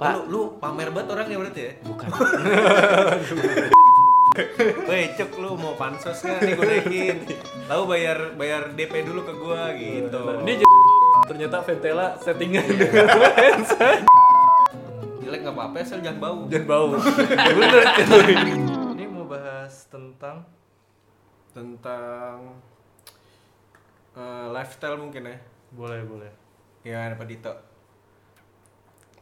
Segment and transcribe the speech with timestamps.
[0.00, 0.12] Pak.
[0.16, 1.72] Lu, lu pamer banget orangnya berarti ya?
[1.84, 2.08] Bukan.
[4.86, 7.16] Weh, cek lu mau pansos kan nih gue naikin.
[7.66, 10.20] Tahu bayar bayar DP dulu ke gua gitu.
[10.40, 10.86] Ini j-
[11.26, 14.00] ternyata Ventela settingan dengan lensa.
[15.20, 16.38] Jelek nggak apa-apa, asal jangan bau.
[16.46, 16.94] Dan bau.
[17.58, 18.34] Bener cuy.
[18.96, 20.46] Ini mau bahas tentang
[21.50, 22.62] Tentang
[24.14, 25.36] eh, lifestyle mungkin ya.
[25.70, 26.30] boleh boleh.
[26.80, 27.52] Gimana Pak Dito?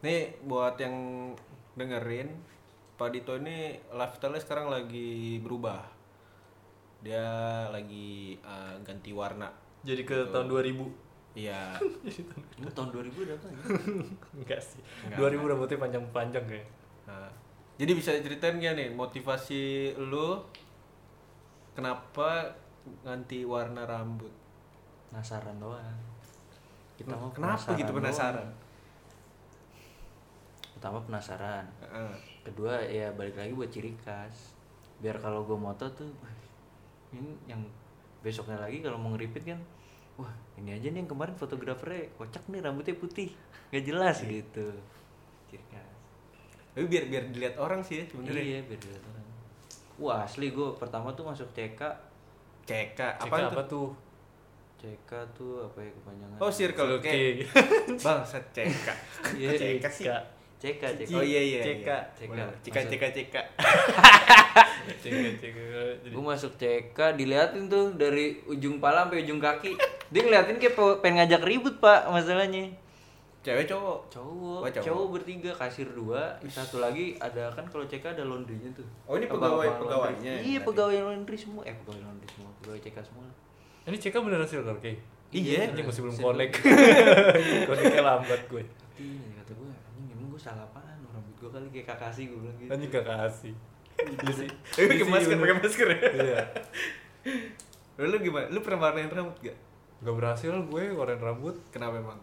[0.02, 0.94] Nih buat yang
[1.74, 2.30] dengerin,
[2.94, 5.82] Pak Dito ini lifestyle sekarang lagi berubah.
[7.02, 9.50] Dia lagi eh, ganti warna.
[9.82, 11.08] Jadi ke tahun 2000.
[11.38, 11.78] Iya.
[12.58, 13.58] Ini tahun 2000 udah apa ya?
[14.42, 14.82] Enggak sih.
[15.06, 15.38] Enggak.
[15.38, 16.66] 2000 rambutnya panjang-panjang kayak.
[17.06, 17.30] Nah,
[17.78, 20.42] jadi bisa ceritain gak nih motivasi lu
[21.78, 22.58] kenapa
[23.06, 24.34] ganti warna rambut?
[25.14, 25.98] Penasaran doang.
[26.98, 28.50] Kita mau kenapa gitu doang.
[30.78, 31.66] Pertama penasaran.
[31.82, 32.12] Heeh.
[32.42, 34.54] Kedua ya balik lagi buat ciri khas.
[34.98, 36.10] Biar kalau gue moto tuh
[37.08, 37.58] ini yang
[38.18, 39.56] besoknya lagi kalau mau ngeripit kan
[40.14, 43.30] wah ini aja nih yang kemarin fotografernya kocak nih rambutnya putih
[43.70, 44.68] nggak jelas gitu
[45.46, 45.96] ciri khas
[46.74, 48.42] Tapi biar biar dilihat orang sih ya sebenarnya.
[48.42, 49.24] iya biar dilihat orang
[49.96, 51.80] wah asli gue pertama tuh masuk CK
[52.66, 53.88] CK apa apa tuh?
[54.76, 57.08] CK tuh apa ya kepanjangan Oh, circle Oke.
[57.08, 57.48] K.
[57.98, 58.58] Bang, CK.
[59.32, 60.04] Iya, CK sih.
[60.58, 60.74] Cek.
[60.74, 61.60] CK CK Oh iya iya.
[61.62, 61.88] CK.
[62.16, 62.28] CK.
[62.60, 62.90] CK Masuk.
[62.90, 63.34] CK CK.
[64.98, 65.52] Cek cek.
[66.00, 70.74] Jadi gue masuk CK diliatin tuh dari ujung pala sampai ujung kaki dia ngeliatin kayak
[70.74, 72.74] pe- pengen ngajak ribut pak masalahnya
[73.38, 74.10] Cewek cowok.
[74.10, 74.82] cowok, Oh, cowok.
[74.82, 79.24] cowok bertiga kasir dua satu lagi ada kan kalau CK ada laundrynya tuh Oh, ini
[79.24, 83.24] pegawai- pegawainya iya pegawai laundry semua eh pegawai laundry semua pegawai CK semua
[83.84, 84.92] Ini CK beneran silver K.
[85.30, 85.70] Iya.
[85.70, 86.60] Ini masih belum connect.
[87.68, 88.60] Connectnya lambat gue.
[88.96, 89.67] iya kata gue
[90.38, 93.54] gue salah apaan rambut gue kali kayak kakasi gue bilang gitu Anjing gak kasih.
[93.98, 94.48] Iya sih.
[94.70, 95.98] Pakai Iya masker, pakai masker ya.
[96.14, 96.38] Iya.
[97.98, 98.46] Lu gimana?
[98.46, 99.58] Lu pernah warnain rambut gak?
[99.98, 102.20] Gak berhasil gue warnain rambut Kenapa emang?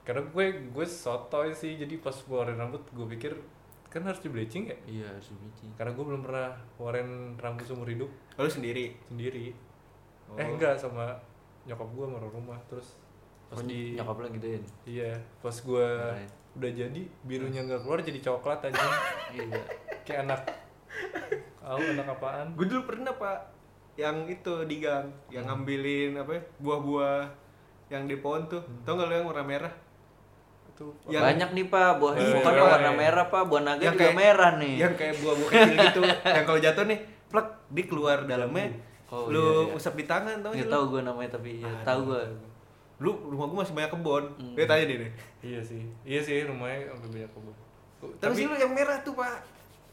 [0.00, 3.36] karena gue gue sotoy sih jadi pas gue warnain rambut gue pikir
[3.92, 6.48] kan harus di bleaching ya iya harus bleaching karena gue belum pernah
[6.80, 8.08] warnain rambut seumur hidup
[8.40, 8.96] Oh, lu sendiri.
[9.04, 9.52] sendiri
[10.32, 10.40] Oh.
[10.40, 11.12] eh enggak sama
[11.68, 12.96] nyokap gue sama rumah terus
[13.52, 15.12] pas oh, di nyokap lo gituin iya
[15.44, 15.88] pas gue.
[16.58, 18.82] Udah jadi birunya nggak keluar jadi coklat aja
[19.34, 19.62] iya
[20.02, 20.40] kayak anak
[21.58, 23.38] Tahu anak apaan Gue dulu pernah pak
[23.94, 27.28] yang itu di gang yang ngambilin apa ya, buah-buah
[27.88, 28.62] yang di pohon tuh.
[28.82, 29.74] Tau gak lu yang warna merah?
[30.68, 32.96] itu Yang- banyak nih pak buah Eh, pokoknya eh, warna eh.
[32.96, 36.00] merah pak buah naga Yang juga kayak- merah nih Yang kayak buah-buah kecil gitu.
[36.24, 36.98] yang kalau jatuh nih,
[37.28, 38.66] plek, di keluar dalamnya.
[39.08, 39.74] Oh, lu iya, iya.
[39.74, 40.90] usap di tangan tau nggak gak tahu lu?
[40.90, 42.22] gue namanya tapi ya, tahu gue
[42.98, 44.24] Lu rumah gua masih banyak kebon.
[44.38, 44.54] Hmm.
[44.58, 45.12] Dia tanya deh deh.
[45.38, 47.54] iya sih iya sih rumahnya sampai banyak kebun
[48.18, 49.38] Tapi sih lu yang merah tuh pak.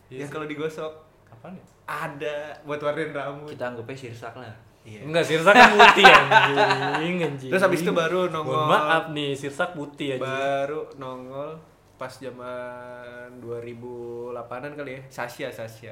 [0.10, 0.92] Iya yang kalau digosok
[1.30, 3.54] apaan ya ada buat warnain rambut.
[3.54, 4.54] kita anggapnya sirsak lah
[4.86, 5.02] Iya.
[5.02, 7.50] Enggak, sirsak kan putih anjing, anjing.
[7.50, 8.54] Terus habis itu baru nongol.
[8.54, 10.22] Mohon maaf nih, sirsak putih aja.
[10.22, 11.58] baru nongol
[11.98, 15.90] pas zaman 2008an kali ya Sasha Sasha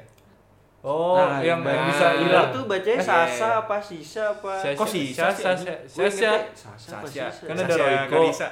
[0.84, 2.52] Oh, Nah, yang yang bisa hilang.
[2.52, 4.52] tuh bacanya Sasa apa Sisa apa?
[4.76, 6.30] Kok ingetnya Sasa.
[6.92, 7.48] Apa Sasha Sisa?
[7.48, 8.04] Kan ada.
[8.04, 8.48] Garisa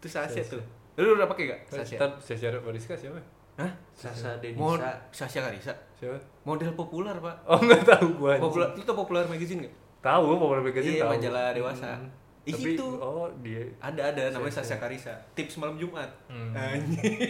[0.00, 0.62] itu Sasha tuh.
[0.96, 3.20] Lu udah pakai gak Sasha Ntar Sasha Bariska siapa?
[3.56, 3.68] Hah?
[3.92, 6.16] Sasa Mod Denisa Sasha Garisa Siapa?
[6.42, 7.36] model populer pak.
[7.44, 8.40] Oh, enggak tahu gua.
[8.40, 11.12] populer lu tau populer magazine gak Tahu, Popular Magazine Iya, tahu.
[11.12, 11.92] majalah dewasa.
[11.92, 12.08] Ih,
[12.42, 12.86] Tapi itu.
[12.96, 14.74] oh, dia ada ada namanya Sasha.
[14.74, 16.56] Sasha Karisa tips malam Jumat Hmm.
[16.56, 17.20] Anjing.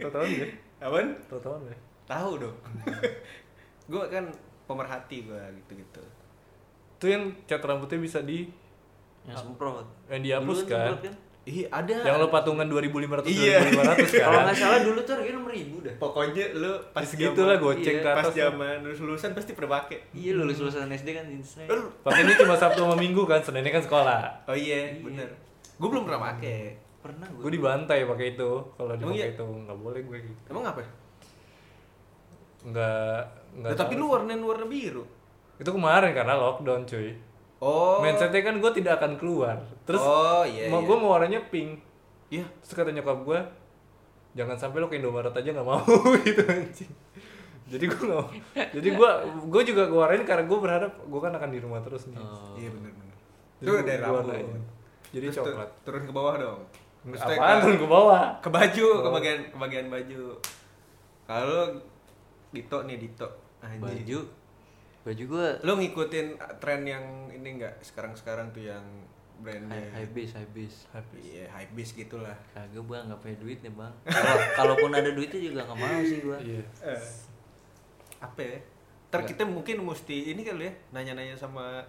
[0.14, 0.46] tahu ya?
[0.78, 1.12] Apaan?
[1.28, 1.76] Tahu ya?
[2.04, 2.56] tahu dong
[3.92, 4.24] gue kan
[4.64, 6.02] pemerhati gue gitu gitu
[6.96, 8.48] Itu yang cat rambutnya bisa di
[9.24, 10.96] yang semprot yang dihapus kan?
[10.96, 11.14] kan
[11.48, 11.96] Ih ada.
[12.04, 13.56] Yang lo patungan 2500 Iya.
[13.72, 13.80] 2500
[14.12, 14.20] kan?
[14.20, 17.56] kalau nggak salah dulu tuh harganya nomor ribu dah Pokoknya lu pas Pas gitu lah
[17.56, 18.28] goceng iya, ke Pas atas.
[18.28, 18.36] tuh.
[18.38, 19.98] zaman lulus lulusan pasti pernah pakai.
[20.12, 21.24] iya lulus lulusan SD kan
[21.66, 24.20] Lu- Pakainya cuma Sabtu sama Minggu kan, Seninnya kan sekolah.
[24.44, 25.00] Oh iya, Iya.
[25.00, 25.28] bener.
[25.74, 26.76] Gue belum pernah pakai.
[26.98, 28.50] pernah gue Gue dibantai pakai itu.
[28.68, 29.26] Kalau dipakai iya?
[29.30, 30.40] itu nggak boleh gue gitu.
[30.46, 30.82] Emang apa?
[32.60, 33.20] Nggak
[33.56, 33.70] nggak.
[33.70, 34.12] Nah, tapi lu sih.
[34.12, 35.04] warnain warna biru.
[35.56, 37.10] itu kemarin karena lockdown cuy.
[37.58, 37.98] Oh.
[37.98, 39.58] Mindsetnya kan gue tidak akan keluar.
[39.82, 40.86] Terus Oh, iya, mau iya.
[40.86, 41.82] gue mau warnanya pink.
[42.28, 42.46] Iya.
[42.60, 43.38] Terus kata nyokap gue,
[44.32, 45.82] jangan sampai lo ke Indomaret aja nggak mau
[46.22, 46.92] gitu anjing.
[47.66, 48.30] Jadi gue nggak, mau.
[48.70, 49.10] jadi gue
[49.44, 52.16] gue juga gue warnain karena gue berharap gue kan akan di rumah terus nih.
[52.16, 52.54] Oh.
[52.54, 53.16] Iya bener bener.
[53.56, 54.24] Jadi Itu dari rambut.
[55.08, 55.70] Jadi Terus tu- coklat.
[55.82, 56.60] Turun ke bawah dong.
[57.00, 58.22] Maksudnya Apaan ke- turun ke bawah?
[58.38, 59.12] Ke baju, ke Oh.
[59.12, 60.22] bagian ke bagian baju.
[61.24, 61.60] Kalau
[62.48, 63.28] Dito nih Dito.
[63.58, 63.82] Anjing.
[63.82, 64.18] baju
[65.00, 66.26] baju gue Lu ngikutin
[66.58, 68.82] tren yang ini enggak sekarang-sekarang tuh yang
[69.36, 69.70] brandnya.
[69.70, 70.78] high, high base high base.
[71.16, 72.34] Iya, high beast gitulah.
[72.50, 76.18] kagak bang nggak punya duit nih bang Kalau- kalaupun ada duitnya juga nggak mau sih
[76.20, 76.62] gua Iya.
[76.84, 77.02] Eh,
[78.18, 78.58] apa ya?
[79.08, 81.80] Ntar kita mungkin mesti ini kali ya, nanya-nanya sama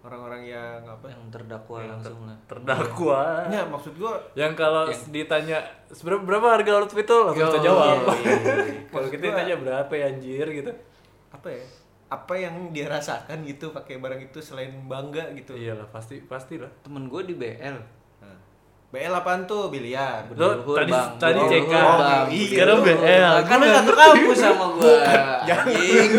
[0.00, 1.06] orang-orang yang apa?
[1.06, 3.20] yang terdakwa Yang langsung ter- lah Terdakwa.
[3.44, 5.58] Enggak, maksud gua Yang kalau ditanya
[5.88, 7.96] seberapa berapa harga outfit itu langsung bisa jawab.
[8.16, 8.56] iya, iya, iya.
[8.90, 10.72] kalau kita gua- ditanya berapa ya anjir gitu.
[11.28, 11.62] apa ya?
[12.08, 15.52] Apa yang dia rasakan gitu pakai barang itu selain bangga gitu.
[15.52, 16.72] Iyalah pasti pastilah.
[16.80, 17.76] temen gue di BL
[18.18, 18.38] Nah.
[18.88, 19.68] BL apaan tuh?
[19.68, 20.24] Biliar.
[20.32, 21.10] Lo Berluhur, tadi Bang.
[21.20, 21.68] tadi CK.
[21.68, 22.26] Bang.
[22.26, 22.78] Iya, Sekarang.
[22.80, 23.34] BL.
[23.44, 24.96] kan lu satu kampus sama gua
[25.44, 26.10] anjing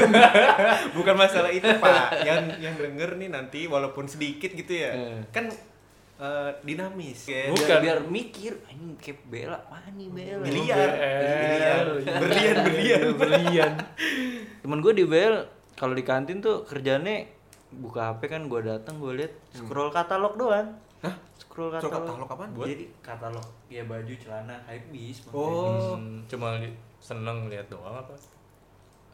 [0.95, 2.21] Bukan masalah itu, Pak.
[2.21, 4.93] Yang yang denger nih nanti walaupun sedikit gitu ya.
[4.93, 5.21] Eh.
[5.29, 5.49] Kan
[6.19, 7.25] eh, dinamis.
[7.25, 7.49] Ya.
[7.49, 7.65] Bukan.
[7.81, 10.89] biar, biar mikir anjing kayak BL mana nih BL Biliar.
[10.93, 11.85] Biliar.
[12.21, 13.01] Berlian, berlian.
[13.15, 13.71] berlian.
[14.59, 15.35] temen gue di BL
[15.79, 17.23] kalau di kantin tuh kerjanya
[17.71, 21.15] buka HP kan gue datang gue lihat scroll katalog doang Hah?
[21.33, 22.49] scroll Scroll katalog katalog apaan?
[22.59, 25.95] jadi katalog ya baju celana hypebeast Oh.
[25.95, 28.11] Hmm, cuma li- seneng lihat doang apa?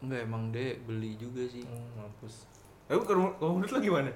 [0.01, 2.45] enggak emang dia beli juga sih Hmm, mampus.
[2.85, 4.11] Eh, kalau menurut lu gimana?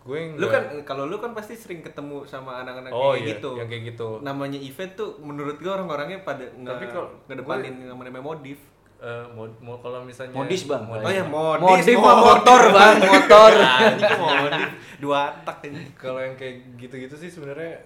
[0.00, 0.50] Gue Lu enggak.
[0.50, 3.50] kan kalau lu kan pasti sering ketemu sama anak-anak oh kayak iya, gitu.
[3.54, 4.08] yang kayak gitu.
[4.20, 8.58] Namanya event tuh menurut gua orang-orangnya pada nggak Tapi kalau ngedepanin yang namanya modif.
[9.00, 10.84] Eh, mod, mod- kalau misalnya Modis, Bang.
[10.84, 11.32] modis, Oh ya Bang.
[11.32, 14.68] modis, modif motor bang motor Anjing, modif
[14.98, 15.80] dua tak ini.
[15.94, 17.80] kalau yang kayak gitu-gitu sih sebenarnya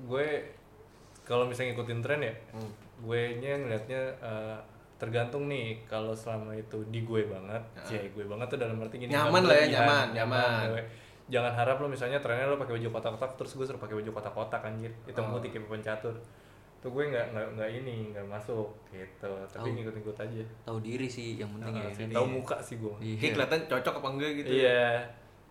[0.00, 0.26] gue
[1.22, 2.70] kalau misalnya ngikutin tren ya Hmm.
[3.00, 4.56] gue nya ngeliatnya eh,
[4.96, 9.10] tergantung nih kalau selama itu di gue banget sih gue banget tuh dalam arti gini
[9.10, 10.62] Nyaman lah ya, nyaman, nyaman.
[10.70, 10.82] gue.
[11.28, 14.62] jangan harap lo misalnya trennya lo pakai baju kotak-kotak terus gue suruh pakai baju kotak-kotak
[14.62, 15.34] anjir hitam Oh.
[15.34, 16.14] putih kayak papan catur
[16.82, 19.74] tuh gue nggak nggak nggak ini nggak masuk gitu tapi Tahu.
[19.78, 22.32] ngikut-ngikut aja tahu diri sih yang penting Nah, ya sih, tahu ya.
[22.32, 23.16] muka sih gue Iya.
[23.16, 24.48] Kayak kelihatan cocok apa enggak gitu.
[24.52, 24.86] iya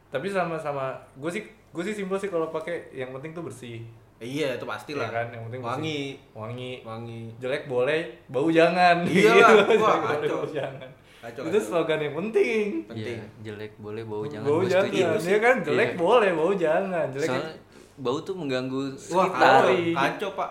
[0.07, 0.86] tapi sama-sama
[1.16, 3.80] gue sih gue sih simpel sih kalau pakai yang penting tuh bersih
[4.18, 5.10] Eh, Iya, itu pasti Iya lah.
[5.10, 6.38] kan yang penting wangi, bersih.
[6.38, 7.22] wangi wangi.
[7.39, 9.33] jelek boleh bau jangan Iya Gitu.
[9.33, 10.45] lah, wah, boleh, kacau.
[10.51, 11.62] jangan Kacau, itu kacau.
[11.63, 13.18] slogan yang penting penting.
[13.18, 15.98] Iya, jelek boleh bau jangan bau jangan ya kan jelek Iya.
[15.98, 17.54] boleh bau jangan jelek soalnya
[17.98, 19.95] bau tuh mengganggu Wah, sekitar kacau, Iya.
[19.95, 20.50] kacau, Pak.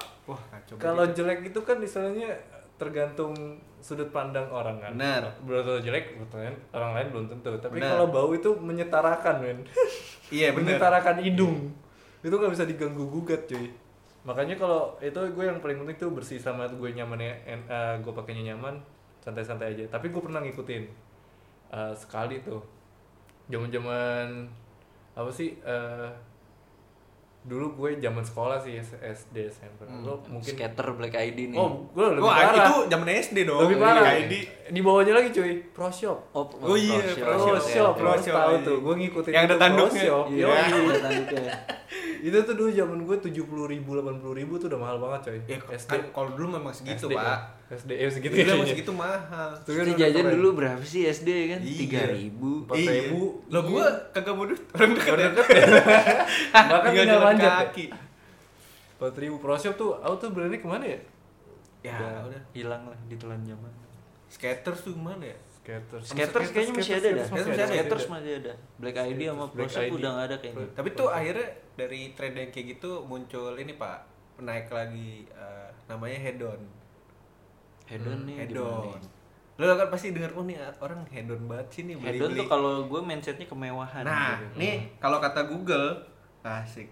[0.77, 1.17] Kalau banget.
[1.17, 2.31] jelek itu kan istilahnya
[2.77, 3.33] tergantung
[3.81, 4.93] sudut pandang orang kan.
[4.95, 5.25] Benar.
[5.43, 7.51] belum tentu jelek betul kan orang lain belum tentu.
[7.57, 9.59] Tapi kalau bau itu menyetarakan men.
[10.31, 10.79] Iya, benar.
[10.79, 11.75] menyetarakan hidung.
[12.23, 13.67] Itu nggak bisa diganggu gugat cuy.
[14.23, 18.13] Makanya kalau itu gue yang paling penting tuh bersih sama gue nyamannya en- eh, gue
[18.13, 18.79] pakainya nyaman
[19.19, 19.91] santai-santai aja.
[19.91, 20.85] Tapi gue pernah ngikutin
[21.73, 22.63] eh, sekali tuh.
[23.49, 24.47] Zaman-zaman
[25.17, 26.09] apa sih eh,
[27.41, 31.89] dulu gue zaman sekolah sih S- SD SMP lo mungkin skater black ID nih oh
[31.89, 33.61] gue lebih Wah, parah itu zaman SD dong.
[33.65, 34.39] lebih parah Kayak di
[34.71, 38.13] di bawahnya lagi cuy pro shop oh, Oh iya, Pro Pro Pro Shop, shop, Pro
[38.15, 38.67] Shop, tahu iya.
[38.69, 38.77] tuh.
[38.85, 40.03] Gue ngikutin Yang ada itu Pro tanduknya.
[40.05, 40.25] Shop.
[40.29, 40.47] Iya.
[40.53, 41.53] Ada tanduknya.
[42.21, 45.21] itu tuh dulu zaman gue tujuh puluh ribu, delapan puluh ribu tuh udah mahal banget
[45.27, 45.39] coy.
[45.49, 47.39] Ya, SD, kan kalau dulu memang segitu, SD, Pak.
[47.71, 47.79] Ya.
[47.79, 48.53] SD, eh segitu Dulu ya.
[48.53, 49.51] memang segitu mahal.
[49.57, 50.35] Itu kan jajan keren.
[50.35, 51.61] dulu berapa sih SD kan?
[51.63, 51.79] Iya.
[51.79, 52.51] Tiga ribu.
[52.65, 53.21] Empat ribu.
[53.47, 55.31] Lo gua kagak mau duit orang dekat ya.
[56.71, 57.61] Bahkan Tinggal manjat ya.
[57.65, 57.85] kaki.
[58.93, 61.01] Empat ribu Pro Shop tuh, aku tuh berani ke mana ya?
[61.81, 62.43] Ya, Udah udah.
[62.53, 63.73] hilang lah di telan zaman.
[64.29, 65.39] Skaters tuh gimana ya?
[65.57, 66.05] Skaters.
[66.05, 67.25] Skaters kayaknya masih ada dah.
[67.25, 67.73] Skaters masih ada.
[67.73, 68.53] Skaters masih ada.
[68.77, 69.93] Black ID sama Pro Black Shop ID.
[69.95, 70.67] udah nggak ada kayaknya.
[70.75, 73.99] Tapi tuh akhirnya dari tren yang kayak gitu muncul ini Pak,
[74.39, 76.61] naik lagi eh, namanya hedon.
[77.91, 78.37] Hedon nih.
[78.47, 79.01] Hedon.
[79.61, 82.17] Lo kan pasti denger oh nih orang hedon banget sih nih beli-beli.
[82.17, 84.07] Hedon tuh kalau gue mindsetnya kemewahan.
[84.07, 84.57] Nah, gitu.
[84.57, 86.01] nih kalau kata Google
[86.41, 86.89] asik.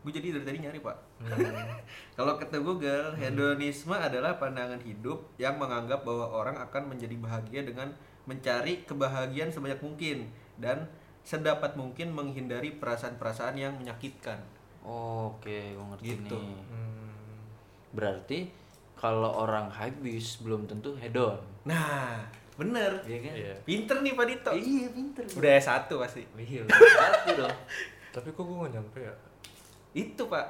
[0.00, 0.96] Gue jadi dari tadi nyari pak.
[2.16, 7.92] kalau kata Google, hedonisme adalah pandangan hidup yang menganggap bahwa orang akan menjadi bahagia dengan
[8.24, 10.88] mencari kebahagiaan sebanyak mungkin dan
[11.20, 14.40] sedapat mungkin menghindari perasaan-perasaan yang menyakitkan.
[14.80, 16.32] Oke, gue ngerti Gitu.
[16.32, 16.64] nih.
[16.72, 17.08] Hmm.
[17.92, 18.38] Berarti
[19.00, 21.40] kalau orang hypebeast belum tentu hedon.
[21.64, 22.20] Nah,
[22.60, 23.00] bener.
[23.08, 23.32] Iya kan?
[23.32, 23.54] Iya.
[23.64, 24.50] Pinter nih Pak Dito.
[24.52, 25.24] Iya, pinter.
[25.40, 26.22] Udah S1 pasti.
[26.36, 27.56] Iya, satu dong.
[28.14, 29.14] Tapi kok gue gak nyampe ya?
[29.96, 30.46] Itu Pak.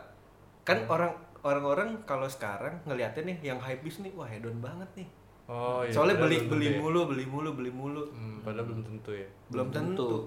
[0.67, 1.15] Kan orang
[1.47, 5.09] orang-orang kalau sekarang ngeliatin nih yang hypebeast nih, wah hedon banget nih.
[5.47, 5.95] Oh iya.
[5.95, 6.79] Soalnya beli beli ya.
[6.79, 8.03] mulu, beli mulu, beli mulu.
[8.11, 9.27] Hmm, padahal belum tentu ya.
[9.47, 10.07] Belum Belum tentu.
[10.11, 10.19] tentu.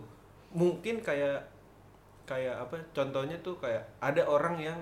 [0.56, 1.44] Mungkin kayak
[2.24, 2.80] kayak apa?
[2.96, 4.80] Contohnya tuh kayak ada orang yang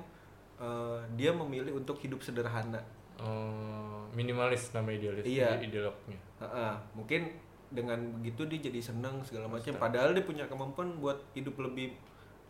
[0.62, 2.82] eh, dia memilih untuk hidup sederhana.
[3.22, 5.62] Oh, minimalis nama idealis Iya.
[5.62, 6.18] ideolognya.
[6.38, 7.22] Heeh, mungkin
[7.70, 9.72] dengan begitu dia jadi senang segala macam.
[9.76, 11.94] Padahal dia punya kemampuan buat hidup lebih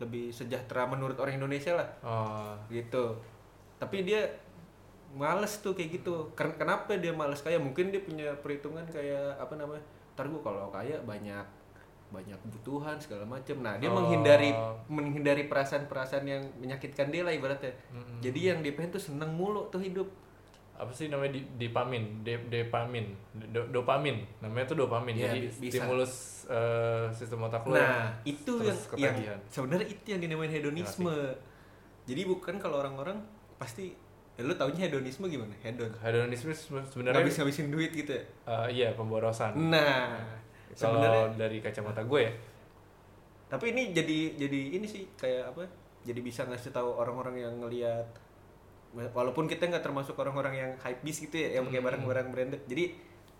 [0.00, 1.88] lebih sejahtera menurut orang Indonesia lah.
[2.00, 3.14] Oh, gitu
[3.76, 4.22] tapi dia
[5.12, 9.54] males tuh kayak gitu Ken- kenapa dia males kayak mungkin dia punya perhitungan kayak apa
[9.54, 11.44] namanya ntar gue kalau kaya banyak
[12.08, 13.56] banyak kebutuhan segala macam.
[13.58, 13.96] Nah, dia Oh.
[13.96, 14.52] menghindari
[14.86, 17.72] menghindari perasaan-perasaan yang menyakitkan dia lah ibaratnya.
[17.88, 18.20] Mm-mm.
[18.20, 20.04] Jadi yang dia pengen tuh seneng mulu tuh hidup.
[20.82, 23.06] Apa sih namanya dopamin de, dopamin
[23.54, 25.72] Do- dopamin namanya tuh dopamin Iya, jadi bi- bisa.
[25.78, 26.12] stimulus
[26.44, 31.14] eh, sistem otak lo Nah, itu yang, yang sebenarnya itu yang dinamain hedonisme.
[32.02, 33.14] Jadi bukan kalau orang-orang
[33.54, 33.94] pasti
[34.32, 35.54] ya lu taunya hedonisme gimana?
[35.60, 35.94] Hedon.
[35.96, 38.24] hedonisme se- sebenarnya Ngabis ngabisin duit gitu ya.
[38.44, 40.18] eh, iya pemborosan Nah,
[40.72, 42.32] kalau sebenarnya dari kacamata gue ya
[43.46, 45.62] tapi ini jadi jadi ini sih kayak apa?
[46.02, 48.08] Jadi bisa ngasih tahu orang-orang yang ngelihat
[48.92, 51.88] walaupun kita nggak termasuk orang-orang yang hype beast gitu ya yang pakai Hmm.
[51.88, 52.62] barang-barang branded.
[52.66, 52.84] Jadi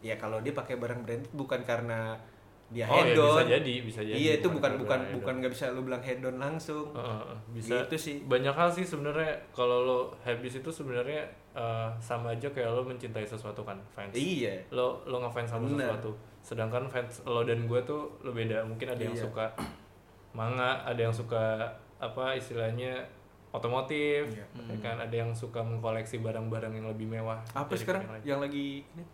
[0.01, 2.17] ya kalau dia pakai barang branded bukan karena
[2.67, 3.29] dia oh ya hedon.
[3.29, 6.89] bisa jadi bisa jadi iya itu bukan bukan bukan nggak bisa lu bilang hedon langsung.
[6.91, 8.17] eh, bisa Gitu sih.
[8.25, 11.21] banyak hal sih sebenarnya kalau lo habis itu sebenarnya
[11.53, 14.57] eh, sama aja kayak lo mencintai sesuatu kan fans Iya.
[14.71, 15.85] lo lo ngefans sama Bener.
[15.85, 19.23] sesuatu sedangkan fans lo dan gue tuh lo beda mungkin ada yang Iya.
[19.23, 19.53] suka
[20.33, 21.69] manga ada yang suka
[21.99, 23.05] apa istilahnya
[23.53, 24.47] otomotif Iya.
[24.67, 28.83] ya kan ada yang suka mengkoleksi barang-barang yang lebih mewah Apa sekarang yang yang lagi
[28.83, 29.05] ini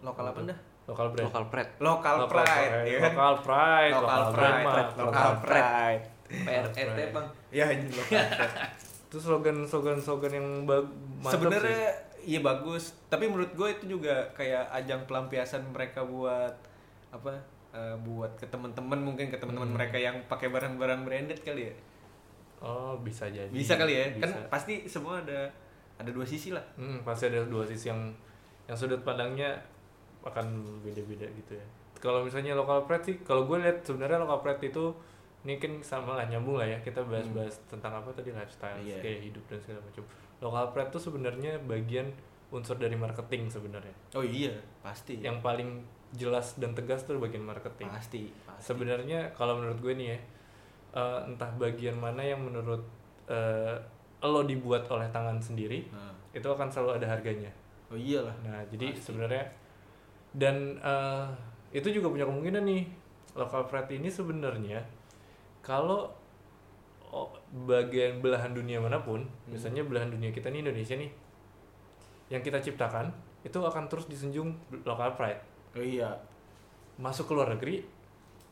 [0.00, 0.58] lokal apa dah?
[0.84, 3.12] lokal brand lokal pret Lokal, Local pride, ya kan?
[3.14, 6.04] lokal pride Lokal lokal pride, lokal Lokal pride.
[6.26, 8.56] PRET bang Ya ini lokal pride.
[9.06, 10.84] itu slogan slogan slogan yang bag
[11.16, 11.86] mantap Sebenarnya
[12.20, 16.56] iya bagus, tapi menurut gue itu juga kayak ajang pelampiasan mereka buat
[17.10, 17.32] apa?
[17.70, 19.76] eh, buat ke teman-teman mungkin ke teman-teman Hmm.
[19.76, 21.74] mereka yang pakai barang-barang branded kali ya.
[22.64, 24.06] Oh bisa jadi Bisa kali ya.
[24.16, 24.38] Kan Bisa.
[24.48, 25.44] pasti semua ada
[25.94, 26.64] ada dua sisi lah.
[26.74, 28.08] Hmm, pasti ada dua sisi yang
[28.64, 29.52] yang sudut pandangnya
[30.24, 31.66] akan beda-beda gitu ya.
[32.00, 34.92] Kalau misalnya lokal pride sih, kalau gue lihat sebenarnya lokal pride itu
[35.44, 38.96] ini kan sama lah nyambung lah ya kita bahas-bahas tentang apa tadi lifestyle, Iya.
[39.04, 40.04] kayak hidup dan segala macam.
[40.40, 42.08] Lokal pride itu sebenarnya bagian
[42.48, 43.92] unsur dari marketing sebenarnya.
[44.16, 45.20] Oh iya, pasti.
[45.20, 45.70] Yang paling
[46.16, 47.88] jelas dan tegas tuh bagian marketing.
[47.92, 48.72] pasti, pasti.
[48.72, 50.18] Sebenarnya kalau menurut gue nih ya,
[50.94, 52.80] eh, entah bagian mana yang menurut
[53.26, 53.74] eh,
[54.22, 57.50] lo dibuat oleh tangan sendiri, Nah, itu akan selalu ada harganya.
[57.90, 58.32] oh iyalah.
[58.40, 59.44] Nah, jadi sebenarnya
[60.32, 61.26] dan eh,
[61.70, 62.82] itu juga punya kemungkinan nih
[63.34, 64.80] local pride ini sebenarnya
[65.60, 66.08] kalau
[67.06, 67.30] oh,
[67.64, 69.52] bagian belahan dunia mana pun, Hmm.
[69.52, 71.10] misalnya belahan dunia kita nih Indonesia nih,
[72.28, 75.38] yang kita ciptakan itu akan terus disenjung local pride.
[75.74, 76.16] Oh iya.
[76.96, 77.84] Masuk ke luar negeri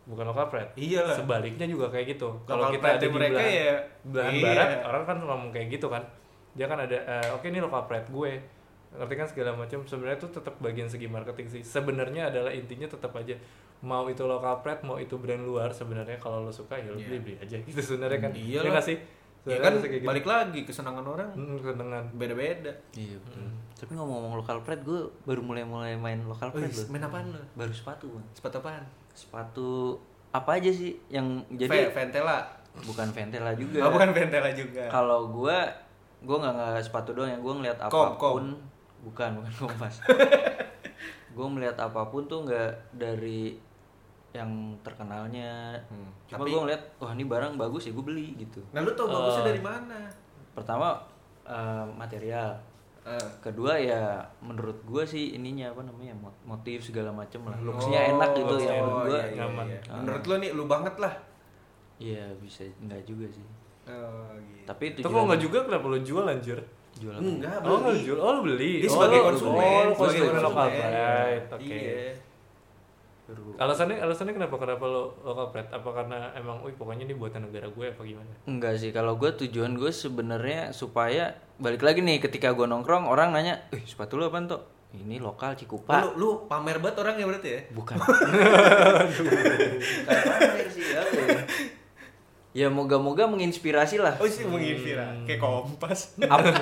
[0.05, 0.71] bukan local pride.
[0.75, 1.15] Iyalah.
[1.15, 2.29] Sebaliknya juga kayak gitu.
[2.43, 4.43] Kalau kita ada di mereka belahan, ya belahan iya.
[4.45, 6.03] barat, orang kan ngomong kayak gitu kan.
[6.53, 8.33] Dia kan ada eh, oke ini local pride gue.
[8.93, 11.63] Ngerti kan segala macam sebenarnya itu tetap bagian segi marketing sih.
[11.63, 13.33] Sebenarnya adalah intinya tetap aja
[13.81, 17.07] mau itu local pride, mau itu brand luar sebenarnya kalau lo suka ya lo Iya.
[17.09, 18.31] beli-beli aja gitu sebenarnya kan.
[18.33, 18.71] Iya Iya lah.
[18.73, 18.99] nggak sih?
[19.43, 20.07] Ya kan gitu.
[20.07, 22.05] balik lagi kesenangan orang Hmm, kesenangan.
[22.13, 22.71] beda-beda.
[22.93, 23.43] iya betul
[23.75, 27.43] tapi ngomong-ngomong lokal pride gue baru mulai-mulai main lokal Oh, pride loh main apaan lo?
[27.59, 28.87] baru sepatu bang Sepatu apaan?
[29.13, 29.97] Sepatu
[30.31, 32.41] apa aja sih yang jadi Ventela.
[32.83, 34.89] bukan Ventela juga Oh, bukan Ventela juga.
[34.89, 35.59] kalau gue
[36.19, 38.45] gue nggak nggak sepatu doang ya gue ngeliat Kom, apa pun
[39.03, 40.01] bukan bukan kompas
[41.33, 43.57] gue melihat apa pun tuh nggak dari
[44.31, 44.49] yang
[44.81, 48.81] terkenalnya Hmm, cuma tapi- gue ngeliat wah ini barang bagus ya gue beli gitu Nah,
[48.81, 49.49] lu tau bagusnya Eh.
[49.51, 50.01] dari mana?
[50.53, 50.97] pertama
[51.43, 52.57] eh, material
[53.03, 54.03] Eh, kedua ya
[54.39, 58.55] menurut gue sih ininya apa namanya mot- motif segala macem lah looksnya oh, enak gitu
[58.57, 59.67] ya menurut gue iya, iya, nyaman.
[59.67, 59.81] iya.
[59.85, 59.99] Ah.
[59.99, 61.15] Menurut lu nih lu banget lah.
[61.99, 63.47] iya bisa enggak juga sih
[63.83, 64.63] Oh, gitu.
[64.65, 66.59] tapi Itu tujuan kalau nggak juga kenapa lo jual anjir?
[66.95, 67.23] jual apa?
[67.25, 68.07] Enggak, Oh, nggak beli.
[68.07, 68.19] jual.
[68.21, 68.73] Oh, lo beli.
[68.77, 70.43] Dia oh, sebagai lo- konsumen, Oh, lo sebagai konsumen konsumen.
[70.47, 71.47] lokal pride.
[71.51, 71.67] Oke.
[71.67, 72.11] Iya.
[73.33, 75.71] Baru- Alasannya alasannya kenapa kenapa lo local pride?
[75.71, 78.33] Apa karena emang, wih pokoknya ini buatan negara gue apa gimana?
[78.45, 83.31] Enggak sih, kalau gue tujuan gue sebenarnya supaya balik lagi nih ketika gue nongkrong orang
[83.31, 84.61] nanya, eh sepatu lu apaan tuh?
[84.93, 86.05] Ini lokal Cikupa.
[86.07, 87.61] lu, lu pamer banget orang ya berarti ya?
[87.71, 87.97] Bukan.
[87.97, 89.33] Bukan
[90.05, 91.43] pamer sih, apa ya?
[92.53, 94.19] Ya moga-moga menginspirasi lah.
[94.19, 96.21] Oh sih menginspirasi kayak kompas.
[96.23, 96.45] Ap-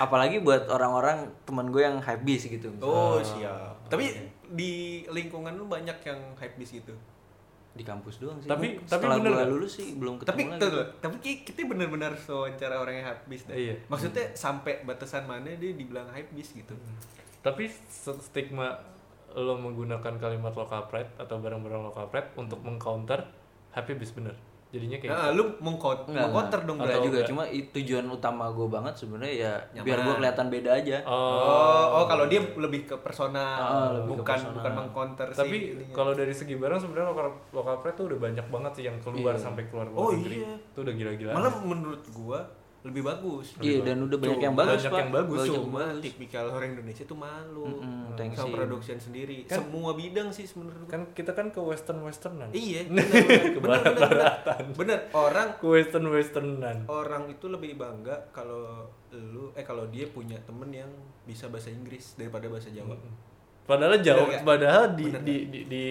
[0.00, 2.74] apalagi buat orang-orang teman gue yang habis gitu.
[2.80, 3.86] Oh siap.
[3.86, 4.10] Tapi
[4.50, 4.72] di
[5.06, 6.94] lingkungan lu banyak yang hype bis gitu.
[7.70, 8.48] Di kampus doang sih.
[8.48, 10.60] Tapi- Gua tapi setelah bener lulus sih belum ketemu Tapi lagi.
[10.60, 13.54] tuh, tapi ki- kita benar-benar wawancara orang yang hype bis dah.
[13.54, 13.74] Iya.
[13.86, 16.74] Maksudnya sampai batasan mana dia dibilang hype bis gitu.
[17.38, 18.74] Tapi se- stigma
[19.30, 23.22] lo menggunakan kalimat local pride atau barang-barang local pride untuk mengcounter
[23.70, 24.34] happy bis bener.
[24.68, 26.28] Jadinya kayak Nah, lu mengkot enggak.
[26.60, 27.06] dong Enggak berarti.
[27.06, 27.28] juga, enggak.
[27.30, 29.82] cuma tujuan utama gue banget sebenarnya ya Nyaman.
[29.82, 30.96] biar gue kelihatan beda aja.
[31.02, 34.54] Oh, oh kalau dia lebih ke personal, Ah, lebih ke bukan personal.
[34.54, 35.38] bukan mengkonter sih.
[35.38, 35.56] tapi
[35.88, 39.32] kalau dari segi barang sebenarnya lokal lokal pride tuh udah banyak banget sih yang keluar
[39.32, 39.40] Iya.
[39.42, 40.36] sampai keluar Oh, luar negeri.
[40.38, 40.52] iya.
[40.54, 41.32] Itu udah gila-gila.
[41.32, 42.40] malah menurut gua
[42.88, 43.52] lebih bagus.
[43.56, 44.98] Iya dan udah banyak yang bagus Banyak pak.
[44.98, 46.02] yang bagus, Banyak Cuma yang bagus.
[46.02, 49.36] tipikal orang Indonesia tuh malu Mm-mm, thanks sama production sendiri.
[49.44, 50.86] Kan- Semua bidang sih sebenarnya.
[50.86, 52.48] Kan kita kan ke western westernan.
[52.50, 54.34] Iya, Ke benar, benar.
[54.72, 56.76] Benar, orang Ke western westernan.
[56.86, 60.90] orang itu lebih bangga kalau lu eh kalau dia punya temen yang
[61.22, 62.92] bisa bahasa Inggris daripada bahasa Jawa.
[63.64, 65.84] Padahal jauh, Bener padahal di, Bener di, di, di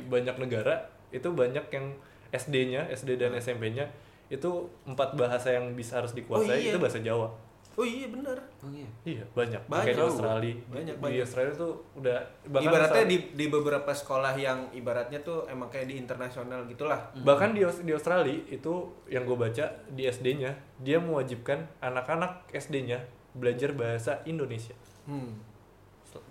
[0.00, 1.94] banyak negara itu banyak yang
[2.28, 3.86] SD-nya, SD dan SMP-nya
[4.34, 4.50] itu
[4.84, 6.70] empat bahasa yang bisa harus dikuasai Oh, iya.
[6.70, 7.28] itu bahasa Jawa.
[7.74, 8.38] Oh iya benar.
[8.60, 8.86] Oh iya.
[9.04, 9.62] Iya, banyak.
[9.66, 9.84] Banyak.
[9.84, 10.54] Kayak di Australia.
[10.68, 11.20] Banyak, di banyak.
[11.20, 15.94] Australia tuh udah bahkan ibaratnya di di beberapa sekolah yang ibaratnya tuh emang kayak di
[15.96, 17.10] internasional gitulah.
[17.20, 18.74] bahkan di, di Australia itu
[19.08, 25.34] yang gue baca di SD-nya dia mewajibkan anak-anak SD-nya belajar bahasa Indonesia, Hmm.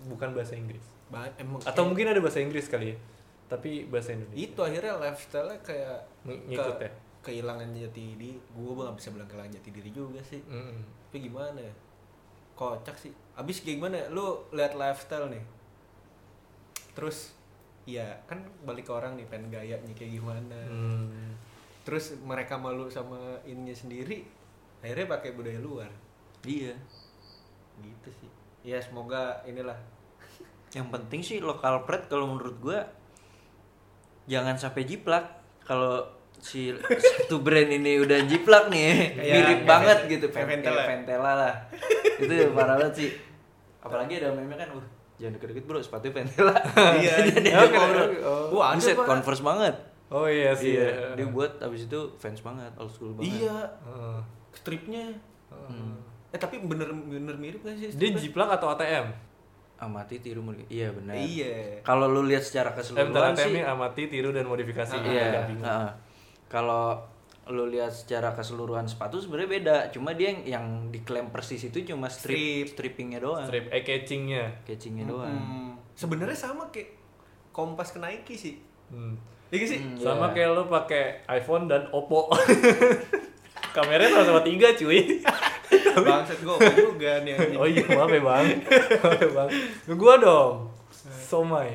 [0.06, 0.80] bukan bahasa Inggris.
[1.06, 2.96] Ba- emang Atau kayak- mungkin ada bahasa Inggris kali ya,
[3.46, 4.40] tapi bahasa Indonesia.
[4.42, 6.90] itu akhirnya lifestyle-nya kayak Ng- ngikut ya?
[7.24, 8.36] Kehilangan jati diri.
[8.52, 10.44] Gue nggak bisa bilang kehilangan jati diri juga sih.
[10.44, 11.08] Mm-mm.
[11.08, 11.74] Tapi gimana ya?
[12.54, 13.10] Kocak sih.
[13.34, 13.96] Abis kayak gimana?
[14.12, 15.42] Lu lihat lifestyle nih.
[16.92, 17.32] Terus
[17.84, 20.58] ya kan balik ke orang nih pengen gayanya kayak gimana.
[20.68, 21.34] Hmm.
[21.88, 24.24] Terus mereka malu sama ininya sendiri.
[24.84, 25.90] Akhirnya pakai budaya luar.
[26.44, 26.76] Iya.
[27.80, 28.30] Gitu sih.
[28.64, 29.76] Ya semoga inilah
[30.74, 32.82] Yang penting sih lokal pride kalau menurut gua
[34.26, 35.42] jangan sampai jiplak.
[35.64, 36.02] Kalau
[36.44, 40.60] si satu brand ini udah jiplak nih, Kayak- mirip kayak banget Ven- gitu, Ventela.
[40.76, 41.54] kayak Ventela lah.
[42.20, 43.10] Itu parah banget sih.
[43.80, 44.84] Apalagi ada meme kan, uh
[45.14, 46.52] jangan deket-deket bro, sepatu Ventela.
[47.00, 47.56] Iya, Jadi iya.
[47.56, 48.08] dia ngobrol.
[48.20, 48.60] Oh.
[48.60, 49.06] Wah, Buset, Pak.
[49.06, 49.74] converse banget.
[50.06, 50.76] Oh iya sih.
[50.76, 51.08] Iya, ya.
[51.16, 53.40] dia buat abis itu fans banget, old school banget.
[53.40, 54.18] Iya, Heeh.
[54.52, 55.04] stripnya.
[55.48, 55.96] Hmm.
[56.28, 57.88] Eh tapi bener bener mirip gak sih?
[57.90, 59.06] Dia jiplak atau ATM?
[59.76, 60.70] Amati tiru modifikasi.
[60.70, 61.14] Iya benar.
[61.14, 61.54] Iya.
[61.80, 64.92] Kalau lu lihat secara Eh, bentar, keseluruhan sih, amati, tiru dan modifikasi.
[65.00, 65.30] iya.
[65.32, 65.66] Agak bingung.
[66.54, 67.02] Kalau
[67.44, 69.76] lu lihat secara keseluruhan sepatu sebenarnya beda.
[69.90, 72.94] Cuma dia yang, yang diklaim persis itu cuma strip, Strip.
[72.94, 74.62] strippingnya doang, Strip eye catchingnya.
[74.62, 75.34] catchingnya doang.
[75.34, 76.94] Hmm, Sebenarnya sama kayak
[77.50, 78.54] kompas ke Nike sih.
[78.88, 79.18] Hmm.
[79.50, 79.78] Iya gak sih?
[79.78, 80.32] Hmm, Sama iya.
[80.32, 82.30] kayak lu pakai iPhone dan Oppo.
[83.76, 85.20] Kameranya sama-sama tiga cuy.
[86.06, 87.34] Bangsat gue juga nih.
[87.54, 88.46] Oh iya maaf ya bang.
[88.98, 89.48] Maaf ya bang.
[89.94, 90.54] Gua dong.
[91.20, 91.74] Somai.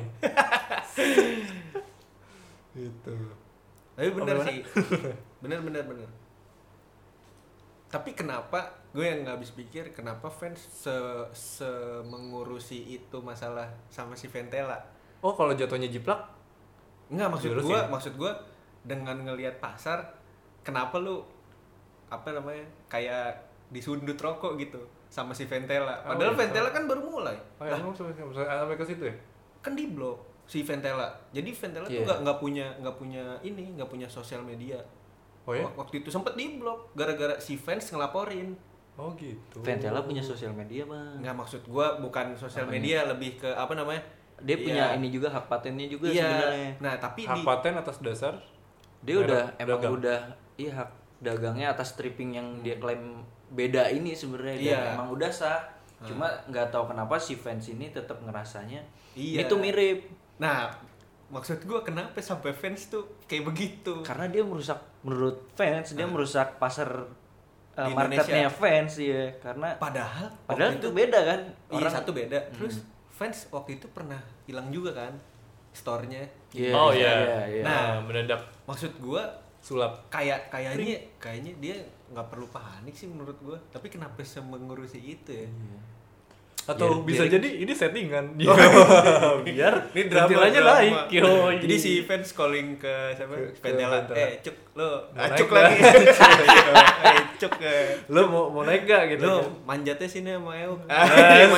[2.72, 3.14] gitu.
[4.00, 4.58] Tapi bener Apa sih.
[5.44, 6.08] bener bener bener.
[7.92, 10.94] Tapi kenapa gue yang nggak habis pikir kenapa fans se,
[11.36, 11.68] se
[12.08, 14.80] mengurusi itu masalah sama si Ventela?
[15.20, 16.24] Oh kalau jatuhnya jiplak?
[17.12, 18.32] Enggak maksud gue, maksud gue
[18.86, 20.16] dengan ngelihat pasar,
[20.64, 21.20] kenapa lu
[22.08, 23.36] apa namanya kayak
[23.68, 24.80] disundut rokok gitu
[25.12, 26.00] sama si Ventela?
[26.06, 26.40] Oh, Padahal iya.
[26.40, 27.36] Ventela kan baru mulai.
[27.58, 29.14] Oh, ya, emang sampai, sampai, sampai ke situ ya?
[29.60, 30.18] kan di blok
[30.50, 31.06] si Ventela.
[31.30, 32.02] Jadi Ventela tuh Iya.
[32.04, 34.82] nggak nggak punya nggak punya ini nggak punya sosial media.
[35.44, 35.62] Oh ya?
[35.62, 38.58] Wak- Waktu itu sempet di blok gara-gara si fans ngelaporin.
[38.94, 39.62] Oh gitu.
[39.62, 41.22] Ventela punya sosial media bang.
[41.22, 44.02] Nggak maksud gua bukan sosial media lebih ke apa namanya?
[44.38, 44.64] Dia Iya.
[44.66, 46.26] punya ini juga hak patennya juga Iya.
[46.26, 46.70] sebenarnya.
[46.80, 48.34] Nah tapi Hak di paten atas dasar
[48.98, 49.92] Dia Merek udah emang dagang.
[49.96, 50.20] udah
[50.56, 54.80] iya hak dagangnya atas stripping yang dia klaim beda ini sebenarnya dan Iya.
[54.92, 55.60] emang udah sah.
[56.00, 58.80] Cuma nggak tahu kenapa si fans ini tetap ngerasanya
[59.12, 59.44] Iya.
[59.44, 60.04] itu mirip
[60.40, 60.72] Nah
[61.30, 64.02] maksud gua kenapa sampai fans tuh kayak begitu?
[64.02, 68.58] karena dia merusak menurut fans dia merusak pasar uh, Di marketnya Indonesia.
[68.58, 72.38] fans ya karena Padahal padahal itu beda kan Iya satu beda.
[72.50, 75.12] Terus fans waktu itu pernah hilang juga kan
[75.70, 76.24] store-nya.
[76.50, 77.14] Iya, oh iya, iya.
[77.14, 77.62] iya, iya.
[77.62, 79.22] Nah, mendadak Maksud gua
[79.62, 80.08] sulap.
[80.10, 81.76] kayak kayaknya kayaknya dia
[82.10, 85.46] nggak perlu panik sih menurut gua tapi kenapa bisa mengurusi itu ya
[86.62, 88.24] Atau Biar- bisa biar- jadi ini settingan.
[89.46, 90.94] Biar ini drama naik.
[91.10, 91.54] Yoi.
[91.58, 94.04] jadi si fans calling ke siapa Ventela.
[94.12, 95.62] eh cuk lo Mau ah, naik cuk nggak?
[95.62, 95.80] lagi
[97.08, 97.52] eh cuk.
[98.08, 99.24] Lu mau mau naik gak gitu?
[99.24, 101.48] lo manjatnya sini sama Euk Asik.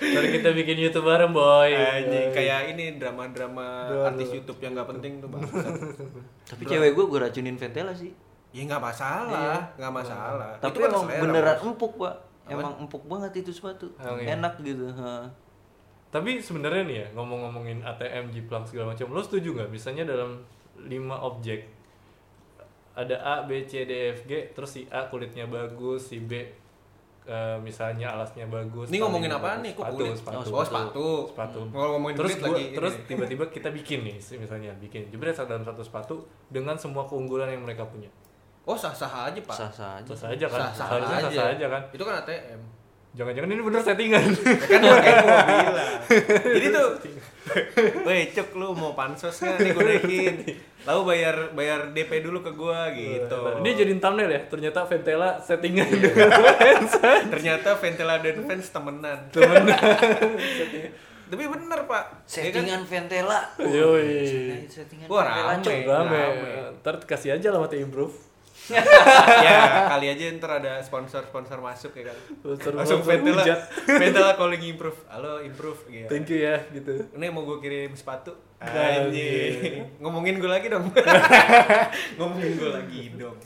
[0.00, 1.70] Mari kita bikin YouTube bareng, boy.
[1.70, 4.06] Anjing, kayak ini drama-drama Drama.
[4.06, 5.42] artis YouTube yang nggak penting tuh bang
[6.42, 8.10] tapi cewek gue gue racunin Ventela sih
[8.50, 12.14] ya nggak masalah nggak masalah tapi kan emang beneran empuk pak?
[12.52, 14.34] Emang empuk banget itu sepatu Oh, iya.
[14.34, 15.28] enak gitu ha.
[16.08, 19.70] Tapi sebenarnya nih ya, ngomong-ngomongin ATM, jiplak segala macam, lo setuju nggak?
[19.70, 20.42] Misalnya dalam
[20.76, 21.70] 5 objek
[22.92, 26.34] ada A, B, C, D, F, G, terus si A kulitnya bagus, si B
[27.22, 28.90] eh, misalnya alasnya bagus.
[28.90, 29.62] Ini ngomongin bagus.
[29.62, 29.72] nih?
[29.72, 30.16] Kok Sepatu, kulit?
[30.16, 30.48] sepatu.
[30.50, 31.06] Oh, sepatu.
[31.28, 31.60] Sepatu.
[31.70, 35.62] Kalau ngomongin terus kulit gua- lagi terus tiba-tiba kita bikin nih, misalnya bikin jebret dalam
[35.62, 36.14] satu sepatu
[36.48, 38.10] dengan semua keunggulan yang mereka punya.
[38.62, 39.56] Oh sah-sah aja pak.
[39.56, 40.60] sah-sah aja Sah aja kan?
[40.62, 41.26] Sah-sah Harusnya aja.
[41.26, 41.82] sah-sah aja kan?
[41.90, 42.60] Itu kan ATM.
[43.10, 44.22] Jangan-jangan ini bener settingan.
[44.22, 45.92] Ya kan makanya gua bilang.
[46.54, 46.88] Jadi tuh,
[48.06, 50.34] weh cuk lu mau pansos nggak nih gue naikin.
[50.80, 53.34] Lalu bayar bayar DP dulu ke gua gitu.
[53.58, 54.40] Ini jadiin thumbnail ya.
[54.46, 56.06] Ternyata Ventela settingan Iya.
[56.06, 56.92] dengan fans.
[57.34, 59.18] Ternyata Ventela dan fans temenan.
[59.28, 59.62] Temen.
[61.30, 62.04] Tapi bener pak.
[62.26, 62.62] Ya kan?
[62.62, 63.40] Settingan Ventela.
[63.58, 64.66] Yoi.
[64.66, 66.06] Settingan Wah, Ventela.
[66.06, 66.14] Rame.
[66.14, 66.50] Rame.
[66.78, 68.29] Ntar kasih aja lah mati improve.
[69.46, 69.56] ya
[69.92, 72.18] kali aja ntar ada sponsor sponsor masuk ya kan.
[72.36, 73.42] Sponsor- Langsung Ventela.
[73.42, 73.60] hujat.
[73.86, 74.98] Ventela calling improve.
[75.06, 75.80] Halo improve.
[75.86, 76.06] Gitu.
[76.06, 76.92] Thank you ya gitu.
[77.10, 78.32] Ini mau gue kirim sepatu.
[78.58, 79.82] Anjing.
[80.02, 80.86] Ngomongin gue lagi dong.
[82.16, 83.36] Ngomongin gue lagi dong.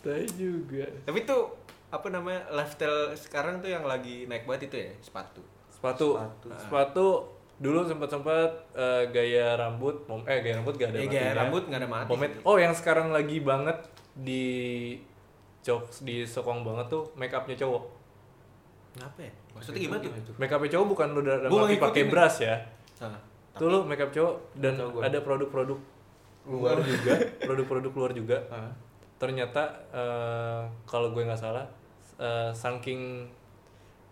[0.00, 0.86] Saya juga.
[1.02, 1.54] Tapi tuh
[1.86, 5.42] apa namanya lifestyle sekarang tuh yang lagi naik banget itu ya sepatu.
[5.68, 6.08] Sepatu.
[6.14, 6.48] Sepatu.
[6.56, 7.08] Sepatu.
[7.56, 11.80] Dulu sempat sempat eh, gaya rambut, eh gaya rambut gak ada Eh, gaya rambut nggak
[11.80, 12.36] ada mati Pomade.
[12.44, 13.80] Oh, yang sekarang lagi banget
[14.16, 14.44] di
[15.60, 17.84] jokes di sokong banget tuh make upnya cowok.
[18.96, 19.32] Kenapa ya?
[19.52, 20.34] Maksudnya gimana tuh?
[20.40, 22.56] Make upnya cowok bukan lu dalam arti pakai brush ya.
[23.04, 23.20] Nah,
[23.56, 25.78] Tuh lu make up cowok dan ada produk-produk
[26.46, 28.38] luar juga, produk-produk luar juga.
[29.16, 31.64] Ternyata eh, kalau gue nggak salah,
[32.20, 33.24] eh, saking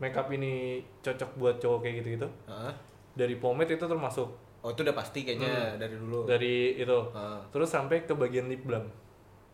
[0.00, 2.28] make up ini cocok buat cowok kayak gitu-gitu.
[2.48, 2.72] Heeh.
[3.14, 4.28] Dari pomade itu termasuk
[4.64, 6.24] Oh itu udah pasti kayaknya dari dulu.
[6.24, 6.98] dari itu.
[7.12, 7.40] Heeh.
[7.52, 8.88] Terus sampai ke bagian lip balm.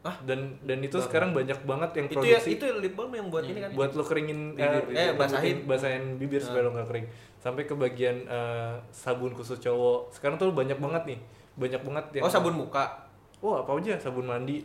[0.00, 0.16] Ah?
[0.22, 3.44] Dan dan itu sekarang banyak banget yang itu ya produksi itu lip balm yang buat
[3.44, 3.70] ini kan?
[3.72, 5.56] buat lo keringin Bibir, eh, basahin.
[5.64, 10.48] basahin bibir supaya lo nggak kering sampai ke bagian eh, sabun khusus cowok sekarang tuh
[10.50, 11.18] banyak banget nih
[11.52, 12.84] banyak banget yang Oh sabun muka.
[13.38, 14.64] oh apa aja sabun mandi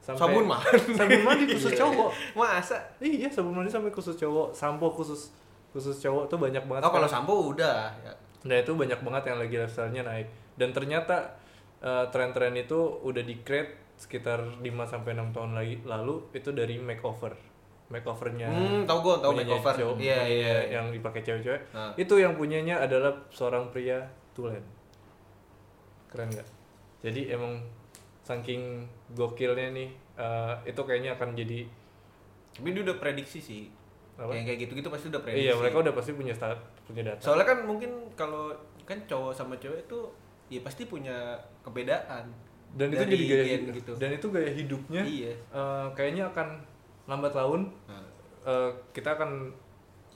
[0.00, 0.96] sampai Sabun mandi.
[0.96, 2.76] sabun mandi khusus cowok Masa?
[2.98, 5.28] iya sabun mandi sampai khusus cowok sampo khusus
[5.70, 7.92] khusus cowok tuh banyak banget Oh kalau sampo udah.
[8.00, 8.12] Ya.
[8.42, 11.36] nah itu banyak banget yang lagi lifestyle-nya naik dan ternyata
[11.78, 16.80] eh, tren-tren itu udah di create sekitar 5 sampai 6 tahun lagi lalu itu dari
[16.80, 17.36] makeover
[17.86, 19.74] makeovernya Hmm, tahu gua, tahu makeover.
[19.98, 20.58] Iya, iya, iya.
[20.72, 21.92] yang dipakai cewek-cewek Nah.
[21.94, 24.62] itu yang punyanya adalah seorang pria tulen
[26.06, 26.48] keren nggak
[27.00, 27.60] jadi emang
[28.22, 31.66] saking gokilnya nih eh, itu kayaknya akan jadi
[32.50, 33.62] Tapi dia udah prediksi sih.
[34.16, 34.32] Apa?
[34.32, 35.44] Yang kayak gitu-gitu pasti udah prediksi.
[35.44, 39.54] iya mereka udah pasti punya start punya data Soalnya kan mungkin kalau kan cowok sama
[39.56, 39.98] cewek itu
[40.48, 42.26] ya pasti punya kebedaan.
[42.72, 43.92] Dan itu jadi gaya hidup gitu.
[43.96, 45.32] dan itu gaya hidupnya Iya.
[45.32, 46.48] eh, kayaknya akan
[47.04, 47.62] lambat laun
[48.40, 49.50] eh, kita akan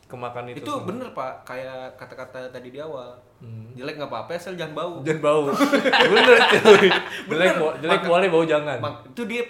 [0.04, 0.86] kemakan itu itu semua.
[0.86, 1.32] bener pak.
[1.42, 3.16] Kayak kata-kata tadi di awal.
[3.40, 3.72] Hmm.
[3.74, 4.94] jelek nggak apa-apa asal jangan bau.
[5.00, 5.48] Dan bau.
[6.12, 6.88] Bener cuy.
[7.26, 7.54] Jelek Bener.
[7.80, 8.78] jelek Maka- boleh bau jangan.
[8.78, 9.42] Mak- itu dia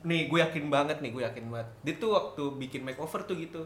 [0.00, 1.68] nih gue yakin banget nih gue yakin banget.
[1.82, 3.62] Dia tuh waktu bikin makeover tuh gitu.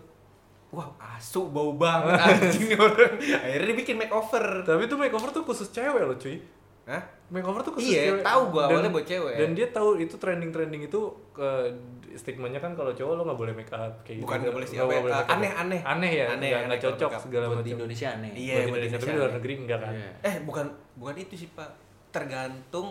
[0.68, 3.14] Wah asu bau banget anjing orang.
[3.18, 4.44] Akhirnya dia bikin makeover.
[4.64, 6.40] Tapi itu makeover tuh khusus cewek loh cuy
[6.86, 7.02] Hah?
[7.26, 9.34] makeover tuh khusus Iya, cewek tahu gua, Dan- awalnya buat cewek.
[9.34, 11.00] dan dia tahu itu trending trending itu
[11.32, 11.48] ke
[12.14, 14.76] stigmanya kan kalau cowok lo nggak boleh make up kayak Bukan gitu nggak boleh sih,
[14.76, 15.34] apa ya, boleh make up.
[15.34, 15.80] aneh, aneh.
[15.82, 18.30] aneh ya Aneh, nggak aneh cocok segala Buat macam di Indonesia aneh.
[18.32, 20.10] Iya, buat Indonesia tapi luar negeri enggak kan Iya.
[20.22, 21.70] eh bukan bukan itu sih pak
[22.10, 22.86] tergantung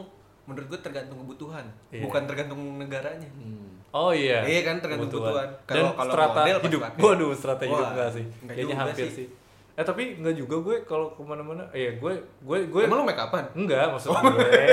[0.45, 2.03] menurut gue tergantung kebutuhan Iya.
[2.03, 3.79] bukan tergantung negaranya Hmm.
[3.89, 5.47] oh iya Iya kan, tergantung kebutuhan.
[5.63, 9.27] dan Kalau- kalau strata model hidup waduh strata hidup enggak sih kayaknya hampir sih.
[9.75, 13.19] Eh tapi enggak juga gue kalau ke mana-mana eh gue gue gue emang lu make
[13.19, 14.23] upan Enggak, maksud Oh.
[14.23, 14.71] gue.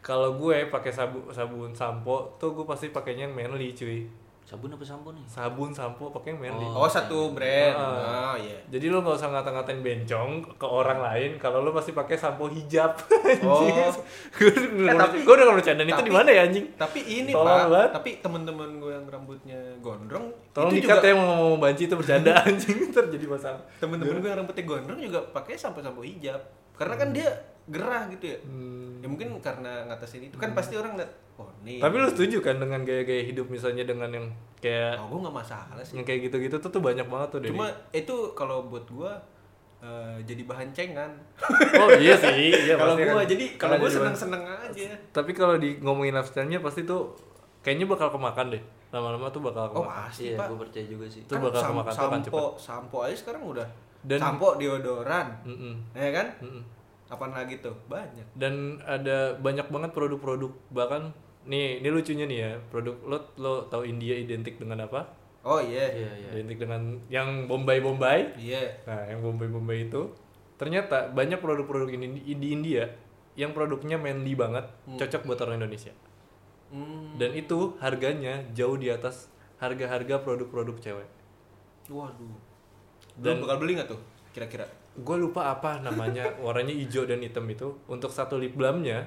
[0.00, 4.08] Kalau gue pakai sabun sabun sampo tuh gue pasti pakainya yang manly, cuy.
[4.50, 5.22] Sabun apa sampo nih?
[5.24, 6.66] Sabun sampo pakai yang manly.
[6.66, 8.34] oh satu brand Ah.
[8.34, 12.18] oh iya Jadi lo nggak usah ngata-ngatain bencong ke orang lain kalau lo pasti pakai
[12.18, 12.98] sampo hijab.
[13.46, 13.62] Oh.
[13.62, 14.50] gue
[14.82, 16.66] udah tapi- gue udah nggak bercanda itu tapi- di mana ya anjing?
[16.74, 17.90] tapi ini Tolong pak banget.
[17.94, 21.94] tapi teman-teman gue yang rambutnya gondrong Tolong itu dikat juga ya mau ngomong banci itu
[21.94, 23.62] bercanda anjing terjadi masalah.
[23.78, 26.42] temen-temen gue yang rambutnya gondrong juga pakai sampo-sampo hijab
[26.74, 27.28] karena kan dia
[27.70, 28.98] gerah gitu ya Hmm.
[28.98, 32.56] ya mungkin karena ngatasin itu kan pasti orang liat oh nih Tapi lo setuju kan
[32.56, 36.56] dengan gaya-gaya hidup misalnya dengan yang kayak oh, gue nggak masalah sih yang kayak gitu-gitu
[36.56, 37.50] tuh tuh banyak banget tuh dari.
[37.50, 39.12] cuma itu kalau buat gue
[39.80, 41.08] eh, jadi bahan cengan
[41.72, 43.24] Oh iya sih, iya kalau gue kan.
[43.24, 47.16] jadi kalau gue seneng-seneng aja Tapi kalau di ngomongin lifestyle-nya pasti tuh
[47.60, 48.60] kayaknya bakal kemakan deh.
[48.90, 50.04] Lama-lama tuh bakal oh kemakan.
[50.04, 51.22] pasti Iya, pak gue percaya juga sih.
[51.22, 53.68] Itu bakal sam- kemakan tuh akan sampo sampo aja sekarang udah
[54.02, 56.62] Dan- sampo deodoran Mm-mm, ya kan mm-mm.
[57.10, 61.10] Apaan lagi tuh banyak Dan ada banyak banget produk-produk bahkan
[61.42, 65.10] nih ini lucunya nih ya produk lo lo tahu India identik dengan apa?
[65.40, 66.28] oh iya Iya, iya.
[66.32, 68.36] Identik dengan yang Bombay Bombay.
[68.36, 70.12] iya Nah yang Bombay Bombay itu
[70.54, 72.84] ternyata banyak produk-produk ini di India
[73.34, 75.90] yang produknya manly banget cocok buat orang Indonesia.
[76.70, 77.16] hmm.
[77.16, 81.08] Dan itu harganya jauh di atas harga-harga produk-produk cewek.
[81.88, 82.36] waduh
[83.18, 87.46] Dan- dan bakal beli nggak tuh kira-kira gue lupa apa namanya warnanya hijau dan hitam
[87.46, 89.06] itu untuk satu lip balmnya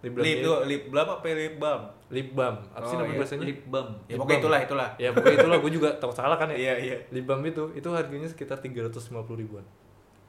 [0.00, 1.82] lip balmnya lip tuh lip balm apa lip balm?
[2.06, 2.56] Lip balm.
[2.70, 3.18] Apa sih Oh, nama iya.
[3.18, 3.42] bahasanya?
[3.42, 3.88] Lip balm.
[3.98, 4.42] ya Lip pokoknya balm.
[4.44, 4.88] itulah itulah.
[4.94, 5.56] Ya pokoknya itulah.
[5.58, 6.56] Gue juga tahu salah kan ya.
[6.56, 6.96] Iya iya.
[7.10, 9.02] Lip balm itu itu harganya sekitar 350
[9.34, 9.64] ribuan.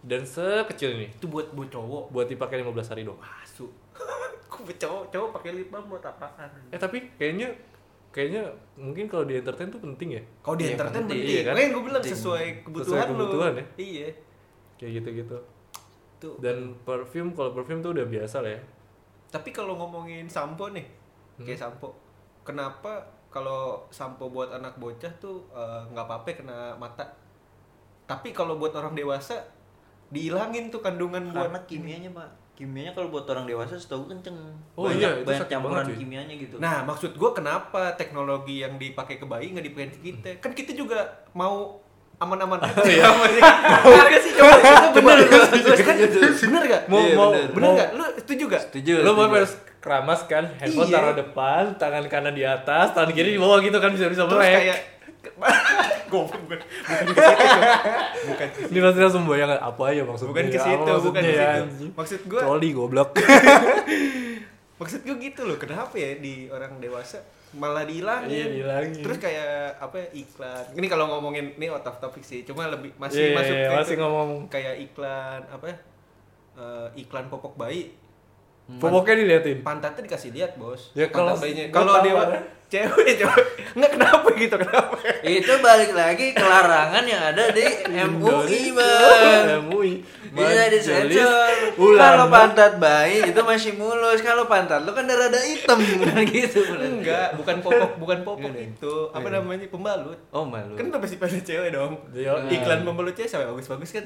[0.02, 1.08] Dan sekecil ini.
[1.12, 2.10] Itu buat buat cowok?
[2.10, 3.20] Buat dipakai 15 hari doang.
[3.22, 3.70] Asu
[4.82, 6.50] cowok cowok pakai lip balm buat apaan?
[6.72, 7.52] Eh tapi kayaknya
[8.10, 10.22] kayaknya mungkin kalau di entertain tuh penting ya.
[10.42, 11.36] Kalau di Iya, entertain penting, penting.
[11.38, 11.54] Iya kan?
[11.70, 13.12] Gue bilang sesuai kebutuhan, lu.
[13.14, 13.66] kebutuhan ya?
[13.78, 14.08] iya
[14.78, 15.38] kayak gitu gitu
[16.18, 18.62] tuh dan perfume kalau perfume tuh udah biasa lah ya
[19.28, 20.86] tapi kalau ngomongin sampo nih
[21.38, 21.46] Hmm.
[21.46, 21.94] kayak sampo
[22.42, 22.98] kenapa
[23.30, 27.06] kalau sampo buat anak bocah tuh eh, nggak apa-apa kena mata
[28.10, 29.38] tapi kalau buat orang dewasa
[30.10, 34.40] dihilangin tuh kandungan buat Karena kimianya pak, kimianya kalau buat orang dewasa setahu kenceng.
[34.80, 36.56] Oh banyak, iya, itu banyak campuran banget, kimianya gitu.
[36.64, 40.30] Nah, maksud gue kenapa teknologi yang dipakai ke bayi nggak dipakai ke kita?
[40.40, 41.04] Kan kita juga
[41.36, 41.76] mau
[42.18, 42.82] aman-aman aja.
[42.90, 43.08] Iya.
[43.14, 43.42] Sih?
[43.84, 44.32] Bener sih?
[44.34, 45.96] Coba, coba, bener, kan?
[46.42, 46.82] Bener gak?
[46.88, 47.50] Mau- Iya, mau- bener.
[47.52, 47.90] Bener mau- gak?
[47.94, 48.62] Lu setuju gak?
[48.68, 48.94] Setuju.
[49.02, 50.96] lo mau harus keramas kan handphone Iya.
[50.98, 54.36] taruh depan tangan kanan di atas tangan kiri di bawah gitu kan bisa bisa Terus
[54.36, 54.80] melek kayak
[56.08, 56.60] Goblok bukan
[58.26, 61.86] bukan ini pasti langsung bayangin apa ya maksudnya bukan ke situ, bukan ke situ.
[61.94, 63.10] Maksud gue coli goblok
[64.80, 65.58] maksud gue gitu loh.
[65.58, 67.20] Kenapa ya di orang dewasa
[67.54, 68.28] malah dihilangin?
[68.28, 69.00] Iya, dihilangin.
[69.00, 70.66] Terus kayak apa ya, iklan.
[70.74, 73.76] Ini kalau ngomongin ini out of topic sih, cuma lebih Iya, masih masuk iya, ke
[73.78, 74.02] masih itu.
[74.02, 75.78] ngomong kayak iklan apa ya?
[76.58, 77.94] Eh, iklan popok bayi
[78.68, 82.40] popoknya diliatin pantatnya dikasih lihat bos Ya, kalau- Pantat bayinya gua kalau dia.
[82.68, 83.46] Cewek cewek.
[83.78, 84.96] Nggak kenapa gitu kenapa?
[85.24, 89.64] Itu balik lagi ke larangan yang ada di MUI bang.
[89.68, 89.94] MUI
[90.28, 91.74] Bisa disensor.
[91.78, 94.20] Kalau pantat bayi itu masih mulus.
[94.22, 95.80] Kalau pantat lu kan rada hitam.
[95.80, 96.62] Kan gitu.
[96.78, 98.52] enggak bukan popok bukan popok.
[98.54, 100.20] Itu apa namanya pembalut.
[100.36, 100.76] Oh malu.
[100.76, 101.98] kan udah pasti pada cewek dong?
[102.12, 102.46] Iya.
[102.52, 104.06] iklan pembalut cewek sampai bagus-bagus kan?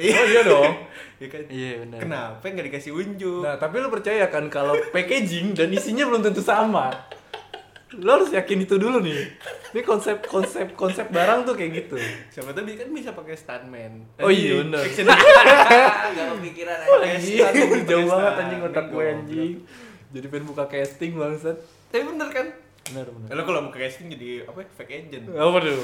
[0.00, 0.72] Oh iya dong.
[1.20, 1.42] Iya kan?
[1.52, 1.98] Iya benar.
[2.00, 3.44] kenapa nggak dikasih unjuk?
[3.44, 6.88] Nah, tapi lu percaya kan kalau packaging dan isinya belum tentu sama.
[7.98, 9.18] Lo harus yakin itu dulu nih.
[9.74, 11.98] Ini konsep konsep konsep barang tuh kayak gitu.
[12.30, 14.78] siapa tahu kan bisa pakai stuntman Oh iya, bener.
[14.78, 15.10] action
[16.14, 16.98] Gak kepikiran aja.
[17.02, 19.52] Anjing, Pakai jauh banget anjing otak gue anjing.
[20.10, 21.58] Jadi pengen buka casting bangsat.
[21.90, 22.46] tapi bener kan
[22.90, 23.28] Benar benar.
[23.34, 25.78] Lalu kalau mau ke casting jadi apa ya, fake agent Apa tuh?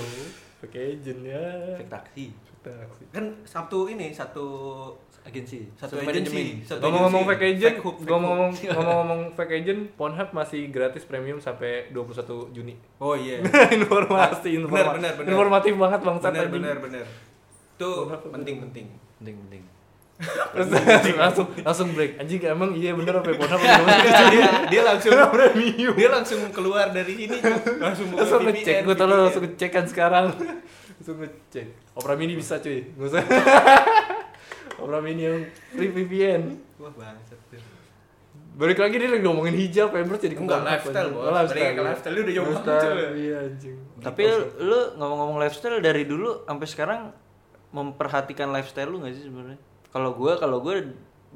[0.62, 1.42] Pakai agent ya.
[1.75, 2.25] Efek taksi.
[2.62, 3.03] Taksi.
[3.11, 4.47] kan satu ini satu
[5.27, 5.67] Agensi.
[5.75, 6.23] satu Manajemen.
[6.23, 12.23] agensi satu Ngomong-ngomong fake agent, ngomong-ngomong ngomong-ngomong fake agent, Pornhub masih gratis premium sampai 21
[12.51, 12.75] Juni.
[12.97, 13.43] oh iya
[13.77, 14.97] informasi, informasi.
[14.97, 15.29] benar, benar.
[15.29, 17.05] Informatif banget bangsat bener bener bener
[17.77, 18.33] tuh Bener, bener.
[18.33, 18.87] penting penting
[19.17, 19.62] Penting penting.
[20.17, 20.69] Terus
[21.21, 22.17] langsung langsung break.
[22.17, 25.12] Anjing emang iya bener apa ya, Pornhub dia, dia langsung
[25.93, 27.37] dia langsung keluar dari sini
[27.77, 29.11] langsung buka Langsung ngecek, gue VPN.
[29.11, 30.27] langsung ngecek kan sekarang
[30.97, 33.25] Langsung ngecek Opera Mini bisa cuy, gak usah
[34.77, 35.41] Opera Mini yang
[35.73, 36.43] free VPN
[36.77, 37.77] wah bangsat tuh
[38.57, 41.29] Balik lagi dia lagi ngomongin hijab, Pampers jadi enggak lifestyle bos.
[41.29, 43.21] Balik ke lifestyle lu udah jauh banget Lifestyle, cuy.
[43.21, 43.77] Iya anjing.
[44.01, 44.23] Tapi
[44.65, 47.01] lu ngomong-ngomong lifestyle dari dulu sampai sekarang
[47.77, 49.61] memperhatikan lifestyle lu gak sih sebenarnya?
[49.93, 50.81] Kalau gua kalau gua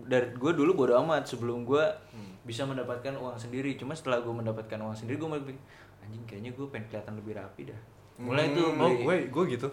[0.01, 1.29] dari gua dulu bodo amat.
[1.29, 1.93] Sebelum gua
[2.41, 3.77] bisa mendapatkan uang sendiri.
[3.77, 5.61] Cuma setelah gua mendapatkan uang sendiri gua mulai
[6.01, 7.81] anjing kayaknya gua pengen kelihatan lebih rapi dah.
[8.17, 9.69] Mulai tuh Oh gue, gue gitu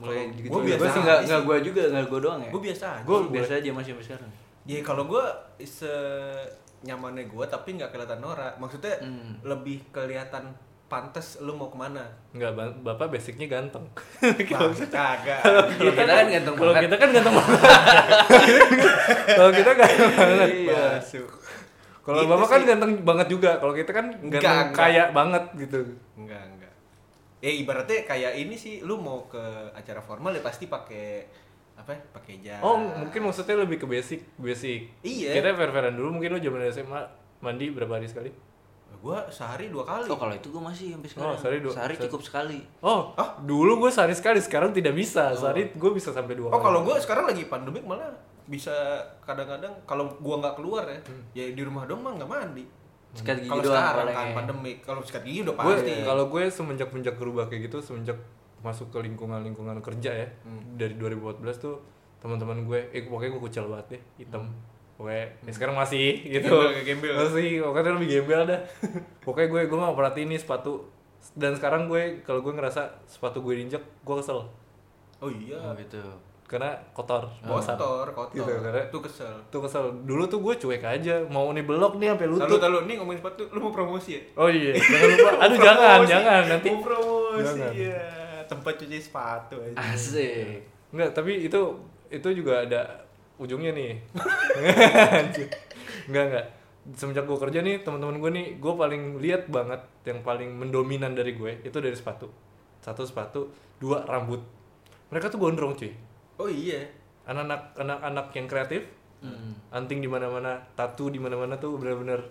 [0.00, 0.48] mulai Kalau gitu.
[0.48, 2.50] gua biasa Gua sih nggak gua juga nggak gua doang ya.
[2.50, 3.70] gue biasa Gua biasa aja.
[3.70, 4.30] masih sampai sekarang.
[4.62, 5.24] ya kalau gue
[5.62, 5.92] se
[6.80, 8.56] nyamannya gue tapi nggak kelihatan norak.
[8.56, 9.36] Maksudnya Hmm.
[9.42, 10.48] lebih kelihatan
[10.86, 12.02] pantas lu mau ke mana.
[12.30, 13.84] Enggak, ba- bapak basicnya ganteng.
[14.18, 15.38] Bang, kagak.
[15.78, 16.82] Kalau kita kan ganteng Kalau banget.
[16.82, 17.60] kita kan ganteng banget.
[19.30, 20.48] Kalau kita ganteng banget.
[20.50, 20.84] Iya.
[22.00, 23.50] Kalau bapak kan ganteng banget juga.
[23.56, 25.78] Kalau kita kan Enggak, ganteng kaya banget gitu.
[26.16, 26.59] Enggak enggak
[27.40, 29.40] eh ibaratnya kayak ini sih lu mau ke
[29.72, 31.24] acara formal ya pasti pakai
[31.74, 35.32] apa ya pakai jas Oh mungkin maksudnya lebih ke basic Basic Iya.
[35.32, 37.00] Kita fair-fairan dulu mungkin lu zaman SMA
[37.40, 38.28] Mandi berapa hari sekali?
[38.90, 41.24] gue sehari dua kali Oh kalau itu gua masih sampai sekarang.
[41.26, 42.04] Oh, sehari dua- Sehari sehari.
[42.04, 42.58] cukup sekali.
[42.82, 43.00] Oh,
[43.40, 45.32] dulu gue sehari sekali, sekarang tidak bisa.
[45.32, 46.64] Sehari gue bisa sampai dua oh kali.
[46.68, 48.12] kalau gue sekarang lagi pandemik malah
[48.44, 48.74] bisa
[49.22, 50.98] kadang-kadang kalau gua nggak keluar ya
[51.32, 52.66] ya di rumah dong mah nggak mandi
[53.12, 54.34] Sikat gigi kalau doang sekarang kan ya.
[54.34, 55.92] pandemik kalau sikat gigi udah gue pasti.
[56.00, 58.18] kalau gue semenjak semenjak berubah kayak gitu semenjak
[58.60, 60.76] masuk ke lingkungan lingkungan kerja ya Hmm.
[60.76, 61.80] dari 2014 tuh
[62.18, 64.44] teman-teman gue eh pokoknya gue kucel banget deh hitam.
[64.94, 66.52] Pokoknya ya sekarang masih gitu.
[66.52, 67.14] Gembel, gembel.
[67.16, 68.60] masih pokoknya lebih gembel dah.
[69.24, 70.84] Pokoknya gue gue nggak perhatiin nih sepatu.
[71.32, 74.44] Dan sekarang gue kalau gue ngerasa sepatu gue diinjek gue kesel.
[75.18, 75.56] Oh iya.
[75.58, 75.98] Oh gitu.
[76.50, 77.78] Karena kotor basah.
[77.78, 81.62] kotor kotor Gitu, karena- itu kesel tuh kesel dulu tuh gue cuek aja mau nih
[81.62, 84.22] belok nih sampai Lalu lutut lalu nih ngomongin sepatu, lu mau promosi ya?
[84.34, 86.10] oh iya jangan lupa aduh jangan Promosi.
[86.10, 87.72] jangan nanti Mau promosi Jangan.
[87.72, 88.02] ya.
[88.42, 89.78] Tempat cuci sepatu aja.
[89.78, 90.58] Asik.
[90.90, 91.60] Enggak, tapi itu
[92.10, 92.82] itu juga ada
[93.38, 93.94] ujungnya nih.
[96.10, 96.46] enggak enggak.
[96.90, 101.32] Semenjak gue kerja nih, teman-teman gue nih, gue paling lihat banget yang paling mendominan dari
[101.32, 102.26] gue itu dari sepatu.
[102.80, 103.46] Satu sepatu,
[103.78, 104.40] dua rambut.
[105.08, 105.92] Mereka tuh gondrong cuy.
[106.40, 106.80] Oh iya.
[107.22, 108.82] Anak-anak anak-anak yang kreatif
[109.20, 109.52] Hmm.
[109.70, 112.24] anting di mana-mana tato di mana-mana tuh bener-bener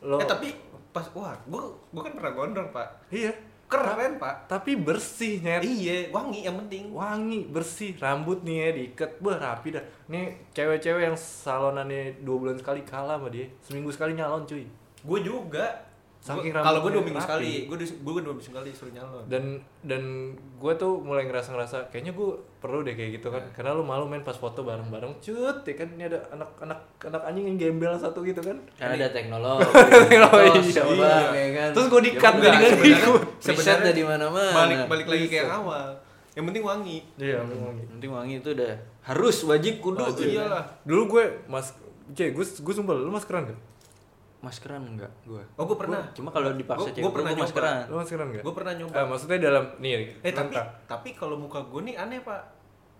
[0.00, 0.48] lo Eh tapi
[0.88, 3.12] pas wah, gua gua kan pernah gondrong, Pak.
[3.12, 3.28] iya
[3.68, 4.48] Keren, Pak.
[4.48, 6.88] tapi bersih nyet Iya, wangi yang penting.
[6.88, 12.56] wangi bersih rambut nih ya diikat bah rapi dah nih cewek-cewek yang salonannya dua bulan
[12.56, 14.64] sekali kalah sama dia seminggu sekali nyalon cuy
[15.02, 15.68] Gue juga.
[16.22, 17.26] Kalau gue dua minggu rapi.
[17.26, 19.26] sekali, gue gue dua minggu sekali suruh nyalon.
[19.26, 19.42] dan
[19.82, 20.02] dan
[20.56, 24.06] gue tuh mulai ngerasa ngerasa kayaknya gue perlu deh kayak gitu kan karena lu malu
[24.06, 27.58] main pas foto bareng bareng cut ya kan ini ada anak anak anak anjing yang
[27.58, 29.66] gembel satu gitu kan Kan ada teknologi.
[30.22, 30.80] Oh, Terus iya.
[30.80, 31.68] coba, ya kan.
[31.72, 33.08] Terus gua di-cut, Ya sebenarnya.
[33.42, 34.54] Riset udah di mana-mana.
[34.54, 35.86] balik balik lagi kayak yang awal.
[36.32, 36.98] Yang penting wangi.
[37.18, 39.98] iya memang Yang penting wangi itu udah harus wajib kudu.
[39.98, 40.64] Oh, iyalah.
[40.82, 41.74] dulu gue mas
[42.08, 43.58] J gue gue sumpah lu maskeran kan
[44.42, 45.38] Maskeran enggak gua.
[45.54, 46.02] Oh, gue pernah.
[46.10, 47.78] Cuma kalau Gua- dipaksa cewek gua gua, pernah gua maskeran.
[47.86, 48.92] lu maskeran gak Gue pernah nyoba.
[48.92, 52.42] Ah, maksudnya dalam nih Eh tapi tapi kalau muka gue nih aneh pak.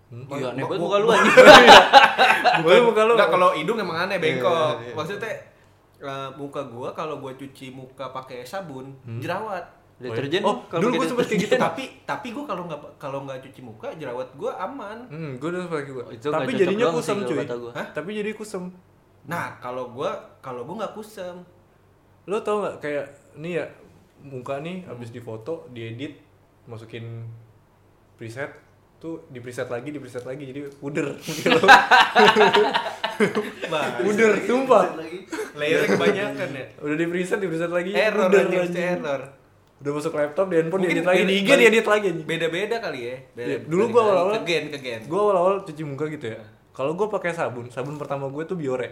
[0.09, 0.25] Hmm?
[0.31, 1.35] Iya, aneh Gua- banget gua- muka lu gua- anjing.
[2.63, 3.13] Muka lu, muka lu.
[3.17, 4.53] Nggak, kalau hidung emang aneh bengkok.
[4.77, 4.95] Iya, iya.
[4.95, 5.33] Maksudnya
[6.01, 9.65] eh, muka gue kalau gue cuci muka pakai sabun jerawat.
[9.97, 11.55] Deterjen Oh, kalau dulu gua sempet kayak gitu.
[11.57, 14.99] tapi tapi gue kalau nggak kalau nggak cuci muka jerawat gue aman.
[15.07, 16.03] Hmm, gue udah pakai gue.
[16.03, 17.47] Oh, itu nggak Tapi jadinya kalau cuy.
[17.57, 17.73] gua.
[17.73, 17.87] Hah?
[17.93, 18.65] Tapi jadi kusam.
[19.25, 21.43] Nah kalau gue kalau gue nggak kusam.
[22.25, 23.67] Lo tau nggak kayak nih ya
[24.21, 26.19] muka nih habis difoto, diedit,
[26.65, 27.27] masukin
[28.15, 28.51] preset
[28.97, 31.11] tuh di preset lagi, di preset lagi jadi puder.
[33.65, 34.99] Bah, puder, sumpah.
[35.55, 36.65] layernya kebanyakan ya.
[36.81, 37.91] Udah di preset, di preset lagi.
[37.93, 38.87] Error puder anjing, anjing.
[38.99, 39.21] error.
[39.79, 42.27] Udah masuk laptop, di handphone Mungkin diedit lagi, di beda- IG diedit lagi anjing.
[42.27, 43.17] Beda-beda kali ya.
[43.33, 45.01] Beda, Iya, dulu beda awal-awal- kegen kegen.
[45.05, 46.41] Gue awal-awal cuci muka gitu ya.
[46.73, 48.89] Kalau gue pakai sabun, sabun pertama gue tuh Biore.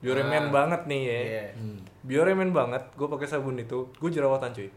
[0.00, 0.48] Biore Ah.
[0.48, 1.20] banget nih ya.
[1.20, 1.44] Iya.
[1.54, 1.78] Hmm.
[2.00, 4.68] Biore men banget, gue pakai sabun itu, gue jerawatan cuy.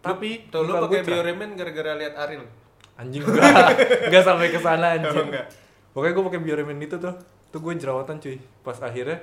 [0.00, 2.42] Tapi Tuh lu pakai bioremen gara-gara lihat Aril.
[2.92, 3.46] Anjing enggak,
[4.10, 5.14] enggak sampai ke sana anjing.
[5.14, 5.46] Oh, enggak.
[5.92, 7.14] Pokoknya gue pakai Bioremen itu tuh,
[7.48, 8.36] tuh gue jerawatan cuy.
[8.60, 9.22] Pas akhirnya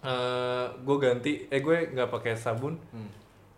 [0.00, 3.06] eh gue ganti, eh gue nggak pakai sabun, Hmm.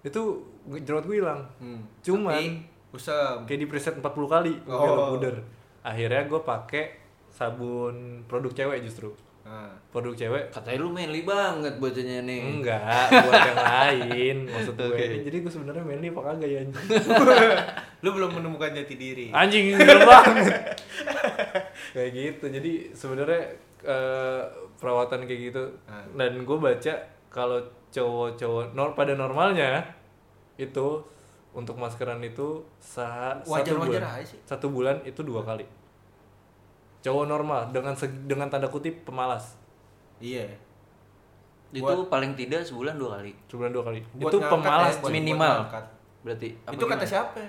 [0.01, 0.45] itu
[0.79, 1.41] jerawat gue hilang.
[1.57, 1.81] Hmm.
[2.01, 2.49] Cuman Tapi,
[2.93, 3.37] usam.
[3.45, 5.13] kayak di preset 40 kali, gue Oh.
[5.13, 5.41] puder.
[5.81, 6.85] Akhirnya gue pakai
[7.29, 9.13] sabun produk cewek justru.
[9.45, 9.69] Nah.
[9.87, 12.41] Produk cewek Katanya lu manly banget bocahnya nih.
[12.51, 12.81] enggak
[13.13, 14.89] buat yang lain maksud gue.
[14.89, 15.05] Oke.
[15.23, 16.87] Jadi gue sebenarnya manly apa kagak ya anjing?
[18.01, 19.27] Lu belum menemukan jati diri.
[19.31, 20.49] anjing gila banget
[21.95, 23.43] kayak gitu jadi sebenarnya
[23.83, 24.43] eh,
[24.77, 26.05] perawatan kayak gitu Ah.
[26.15, 26.95] dan gue baca
[27.29, 29.85] kalau cowok-cowok nor pada normalnya
[30.57, 31.01] itu
[31.53, 34.39] untuk maskeran itu sa satu Wajar-wajar bulan aja sih.
[34.43, 35.65] satu bulan itu dua kali
[37.05, 37.93] cowok normal dengan
[38.25, 39.61] dengan tanda kutip pemalas
[40.17, 40.49] Iya.
[41.71, 43.35] Itu Buat- paling tidak sebulan dua kali.
[43.45, 45.57] sebulan dua kali Buat itu pemalas ya, minimal.
[46.23, 47.05] Berarti apa Itu kata gimana?
[47.05, 47.43] siapa?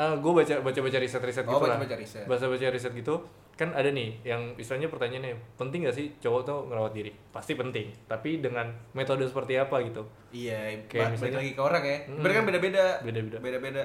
[0.00, 2.24] gue baca baca baca riset riset Oh, gitu lah baca-baca riset.
[2.24, 3.20] baca baca riset gitu
[3.52, 7.92] kan ada nih yang istilahnya pertanyaannya penting gak sih cowok tuh ngerawat diri pasti penting
[8.08, 10.00] tapi dengan metode seperti apa gitu
[10.32, 11.96] Iya, Kayak misalnya- lagi ke orang ya.
[12.00, 12.16] Hmm.
[12.16, 12.84] Sebenarnya kan beda-beda.
[13.02, 13.36] Beda-beda.
[13.38, 13.82] Beda-beda.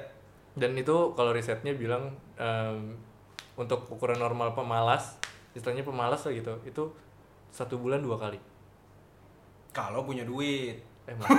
[0.55, 2.07] dan itu kalau risetnya bilang
[2.39, 2.95] em,
[3.55, 5.15] untuk ukuran normal pemalas
[5.55, 6.83] istilahnya pemalas lah gitu itu
[7.51, 8.39] satu bulan dua kali.
[9.71, 10.79] Kalau punya duit.
[11.05, 11.37] eh masker,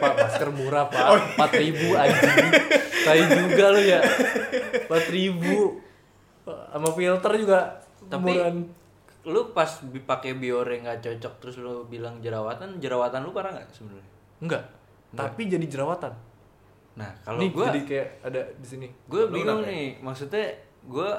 [0.00, 1.36] apa masker murah pak?
[1.36, 2.50] Empat ribu anjing.
[3.04, 4.00] Tai juga lu ya.
[4.88, 5.76] Empat ribu.
[6.48, 7.60] Sama filter juga
[8.08, 8.56] Tapi- murahan.
[9.28, 9.68] Lu pas
[10.08, 14.08] pakai biore nggak cocok terus lu bilang jerawatan, jerawatan lu parah nggak sebenarnya?
[14.42, 14.64] enggak
[15.14, 16.12] tapi jadi jerawatan.
[16.94, 18.86] Nah, kalau gua jadi kayak ada di sini.
[19.10, 19.70] gue bingung ya?
[19.70, 20.46] nih maksudnya
[20.86, 21.10] gue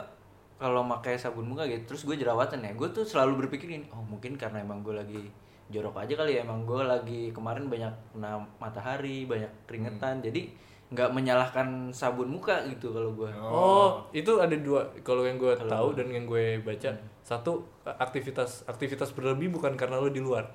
[0.56, 4.00] kalau pakai sabun muka gitu terus gue jerawatan ya gue tuh selalu berpikir gini oh
[4.02, 5.24] mungkin karena emang gue lagi
[5.68, 10.48] jorok aja kali ya emang gue lagi kemarin banyak kena matahari banyak keringetan jadi
[10.86, 14.86] nggak menyalahkan sabun muka gitu kalau gue Oh, itu ada dua.
[15.02, 17.02] Kalau yang gue tahu dan yang gue baca, Hmm.
[17.20, 20.46] satu aktivitas aktivitas berlebih bukan karena lo di luar,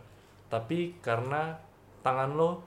[0.47, 1.59] tapi karena
[2.01, 2.63] tangan lo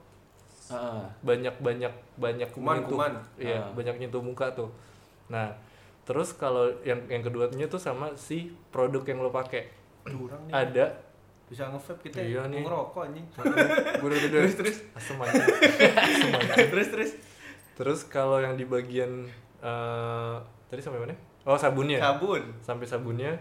[0.65, 1.07] Heeh.
[1.23, 3.13] banyak banyak banyak Kuman, menyentuh- kuman.
[3.37, 3.71] Iya, Ah.
[3.71, 4.67] banyak nyentuh muka tuh.
[5.27, 5.47] Nah,
[6.03, 9.71] terus kalau yang yang keduanya tuh sama si produk yang lo pakai.
[10.49, 10.91] Ada
[11.43, 12.49] Bisa nge-vape kita Iya ya.
[12.49, 12.61] nih.
[12.61, 13.25] Ngerokok anjing.
[13.99, 14.77] udah Terus, terus.
[14.93, 15.15] asem
[16.65, 17.11] terus terus.
[17.73, 19.27] Terus kalau yang di bagian
[19.59, 20.35] eh
[20.65, 21.15] tadi sampai mana?
[21.43, 21.99] Oh, sabunnya.
[21.99, 22.41] Sabun.
[22.59, 23.31] sampai sabunnya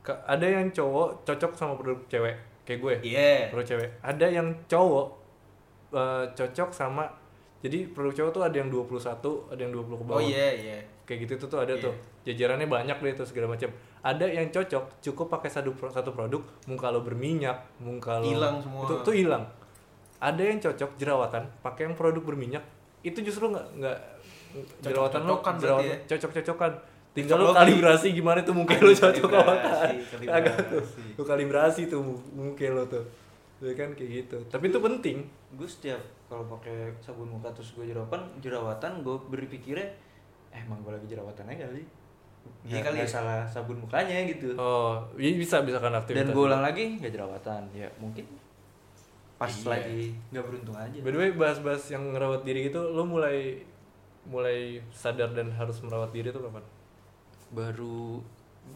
[0.00, 3.48] ke- ada yang cowok cocok sama produk cewek kayak gue Iya.
[3.48, 5.06] produk cewek ada yang cowok
[5.90, 7.04] eh, cocok sama
[7.58, 8.94] jadi produk cowok tuh ada yang 21
[9.50, 10.78] ada yang 20 ke bawah Oh iya iya.
[11.02, 11.82] kayak gitu tuh, tuh ada Iya.
[11.82, 16.38] tuh jajarannya banyak deh tuh segala macam ada yang cocok cukup pakai satu satu produk
[16.64, 18.84] muka lo berminyak muka lo Hilang semua.
[18.84, 19.44] itu tuh hilang
[20.18, 22.62] ada yang cocok jerawatan pakai yang produk berminyak
[23.00, 23.98] itu justru nggak nggak
[24.80, 25.98] jerawatan lo Cocok-cocokan berarti jerawatan ya?
[26.08, 26.72] cocok cocokan
[27.10, 27.56] tinggal lu Logi.
[27.56, 29.52] kalibrasi gimana tuh mungkin lu cocok apa
[29.82, 30.56] Kalibrasi, agak
[31.16, 31.82] tuh kalibrasi.
[31.86, 32.00] tuh
[32.30, 33.02] mungkin lo tuh
[33.58, 35.16] ya kan kayak gitu tapi itu penting
[35.52, 35.98] gue setiap
[36.28, 39.88] kalau pakai sabun muka terus gue jerawatan jerawatan gue berpikirnya
[40.52, 41.84] eh emang gue lagi jerawatan aja kali.
[42.64, 43.08] Iya kali ya.
[43.08, 44.52] salah sabun mukanya gitu.
[44.60, 47.62] Oh iya bisa bisa kan aktivitas dan gue ulang lagi nggak jerawatan.
[47.72, 48.28] Ya mungkin
[49.40, 49.68] pas Iya.
[49.72, 50.00] lagi
[50.32, 50.98] nggak beruntung aja.
[51.00, 53.64] By the way bahas-bahas yang ngerawat diri itu lo mulai
[54.28, 56.64] mulai sadar dan harus merawat diri itu kapan?
[57.56, 58.20] Baru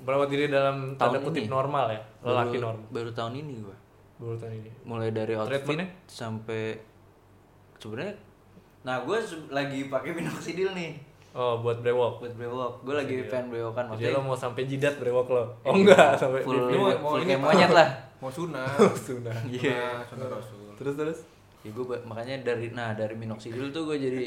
[0.09, 1.53] merawat diri dalam tanda kutip ini.
[1.53, 2.89] normal ya lelaki baru, normal.
[2.89, 3.77] baru tahun ini gue
[4.17, 4.71] baru tahun ini.
[4.89, 6.92] Mulai dari outfit sampai
[7.83, 8.15] sebenarnya
[8.83, 9.19] nah gue
[9.49, 10.93] lagi pakai minoxidil nih.
[11.33, 12.21] Oh buat brewok?
[12.21, 12.73] Buat brewok.
[12.83, 15.45] Gue lagi pengen brewokan jadi maksudnya lo mau sampai jidat brewok lo?
[15.63, 16.59] Oh enggak sampai full.
[16.67, 17.89] Ini mau- full ini kayak monyet lah.
[18.19, 18.77] Mau sunat
[19.07, 19.35] Sunnah.
[19.47, 20.03] Iya.
[20.05, 20.67] Sunat, sunat rasul.
[20.77, 21.19] Terus terus?
[21.63, 24.25] Ya gue makanya dari nah dari minoxidil tuh gue jadi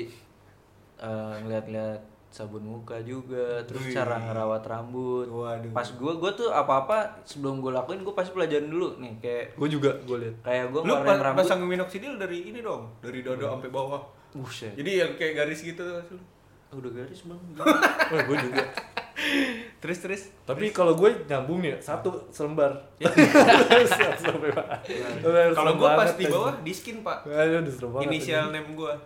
[0.98, 2.00] eh, ngeliat-ngeliat
[2.36, 3.96] sabun muka juga terus Wih.
[3.96, 5.28] cara ngerawat rambut.
[5.32, 5.72] Waduh.
[5.72, 9.70] pas gue gue tuh apa-apa sebelum gue lakuin gue pasti pelajarin dulu nih kayak gue
[9.72, 11.40] juga gue lihat kayak gue lu ngeluarin rambut.
[11.40, 14.04] pasang minoxidil dari ini dong dari dada sampai bawah.
[14.36, 14.76] Buset.
[14.76, 16.20] Jadi yang kayak garis gitu tuh Sul.
[16.76, 17.40] udah garis bang
[18.12, 18.64] oh, gue juga
[19.80, 20.22] terus terus.
[20.46, 22.94] Tapi kalau gue nyambung ya satu selembar.
[23.02, 24.80] Satu sampai bawah.
[25.22, 27.26] Harus kalau gua pas di bawah di skin pak.
[28.06, 28.98] Inisial name gua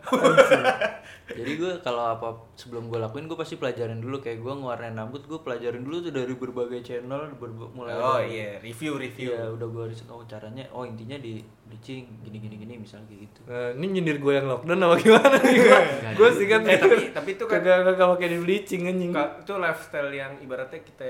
[1.29, 4.17] jadi gue kalau apa sebelum gue lakuin gue pasti pelajarin dulu.
[4.19, 7.29] Kayak gue ngewarnain rambut gue pelajarin dulu tuh dari berbagai channel
[7.75, 8.57] mulai oh iya.
[8.59, 9.29] Review review.
[9.33, 13.21] Iya udah gue riset oh caranya oh intinya di bleaching gini gini gini misalnya kayak
[13.23, 15.79] gitu Nah, ini nyindir gue yang lockdown apa gimana nih gue?
[16.11, 19.11] gue sih kan Eh, tapi- tapi itu kan- kagak kagak pakai di bleaching anjing.
[19.13, 21.09] Itu lifestyle yang ibaratnya kita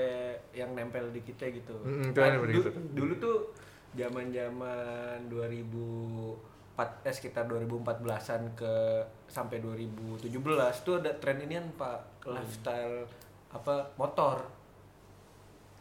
[0.52, 1.74] yang nempel di kita gitu.
[1.80, 2.70] Mm-mm, itu Kan du- begitu.
[2.94, 3.38] dulu tuh
[3.92, 6.38] zaman-zaman 2004
[7.02, 8.74] eh sekitar 2014-an ke
[9.26, 10.28] sampai 2017
[10.82, 13.08] tuh ada tren inian Pak, lifestyle
[13.50, 14.59] apa motor.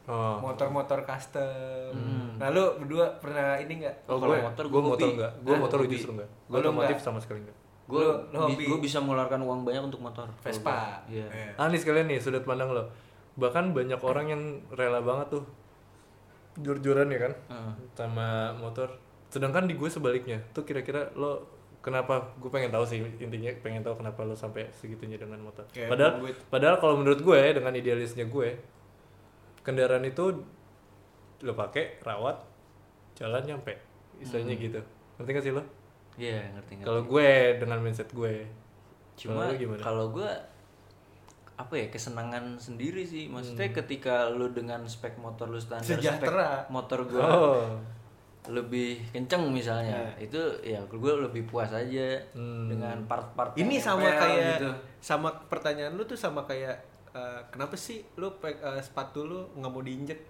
[0.08, 0.40] Oh.
[0.40, 1.92] Motor-motor custom.
[2.34, 3.92] Nah, lu berdua pernah ini enggak?
[4.04, 5.32] Oh, Kalau gue motor, gue motor enggak.
[5.38, 5.60] Gue Hah?
[5.60, 5.92] motor Hobi.
[5.92, 6.30] justru enggak.
[6.42, 7.04] Gue lu otomotif enggak?
[7.04, 7.58] sama sekali enggak.
[7.86, 8.64] gue Lu- lu hobi.
[8.66, 11.00] gue bisa mengeluarkan uang banyak untuk motor Vespa.
[11.06, 11.52] iya Eh.
[11.54, 12.84] Ah nih sekalian nih sudut pandang lo.
[13.34, 15.44] Bahkan banyak orang yang rela banget tuh
[16.56, 17.72] jor-joran ya kan Heeh.
[17.94, 18.90] sama motor.
[19.28, 20.40] Sedangkan di gue sebaliknya.
[20.50, 21.46] Tuh kira-kira lo
[21.78, 22.34] kenapa?
[22.36, 25.64] Gue pengen tahu sih intinya pengen tahu kenapa lo sampai segitunya dengan motor.
[25.70, 28.48] Kayak padahal gue- padahal kalau menurut gue dengan idealisnya gue
[29.68, 30.32] kendaraan itu
[31.38, 32.40] lo pakai rawat
[33.14, 33.76] jalan nyampe
[34.16, 34.80] istilahnya gitu.
[35.14, 35.62] Ngerti gak sih lo?
[36.16, 38.42] iya ngerti ngerti Kalau gue dengan mindset gue
[39.14, 39.80] cuma Kalau lu gimana?
[39.80, 40.30] kalau gue
[41.54, 43.34] apa ya kesenangan sendiri sih Hmm.
[43.36, 46.62] maksudnya ketika lu dengan spek motor lu standar Sejahtera.
[46.62, 47.74] spek motor gue Oh.
[48.48, 52.66] lebih kenceng misalnya itu ya gue lebih puas aja Hmm.
[52.66, 54.70] dengan part-part Ini sama kayak gitu.
[55.00, 56.78] sama pertanyaan lu tuh sama kayak
[57.12, 60.20] eh, kenapa sih lu eh, sepatu lu nggak mau diinjek?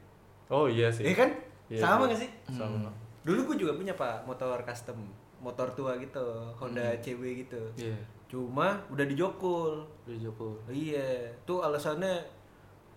[0.49, 1.05] Oh iya sih.
[1.05, 1.31] Iya kan?
[1.69, 2.11] Iya, sama iya.
[2.17, 2.31] gak sih?
[2.49, 2.89] Sama.
[3.25, 4.97] Dulu gue juga punya pak motor custom,
[5.45, 6.25] motor tua gitu,
[6.57, 7.61] Honda CB gitu.
[7.77, 7.97] iya
[8.29, 9.85] Cuma udah dijokul.
[10.05, 12.13] udah Joko Iya, tuh alasannya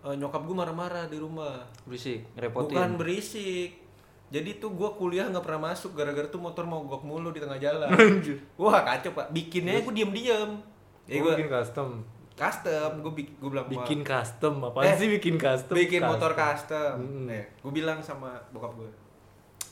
[0.04, 1.64] eh, nyokap gue marah-marah di rumah.
[1.88, 3.70] berisik ngerepotin Bukan berisik.
[4.32, 7.92] Jadi tuh gue kuliah nggak pernah masuk gara-gara tuh motor mogok mulu di tengah jalan.
[8.60, 9.28] Wah kacau pak.
[9.32, 10.50] Bikinnya gue diem-diem.
[11.04, 12.00] Ya Gue gue bikin custom.
[12.42, 12.90] Custom.
[13.00, 15.74] Gue gue bilang "Ma, Bikin custom apa Eh, sih bikin custom?
[15.74, 16.94] bikin motor custom.
[16.98, 17.26] Hmm.
[17.28, 18.90] Eh, gue bilang sama bokap gue,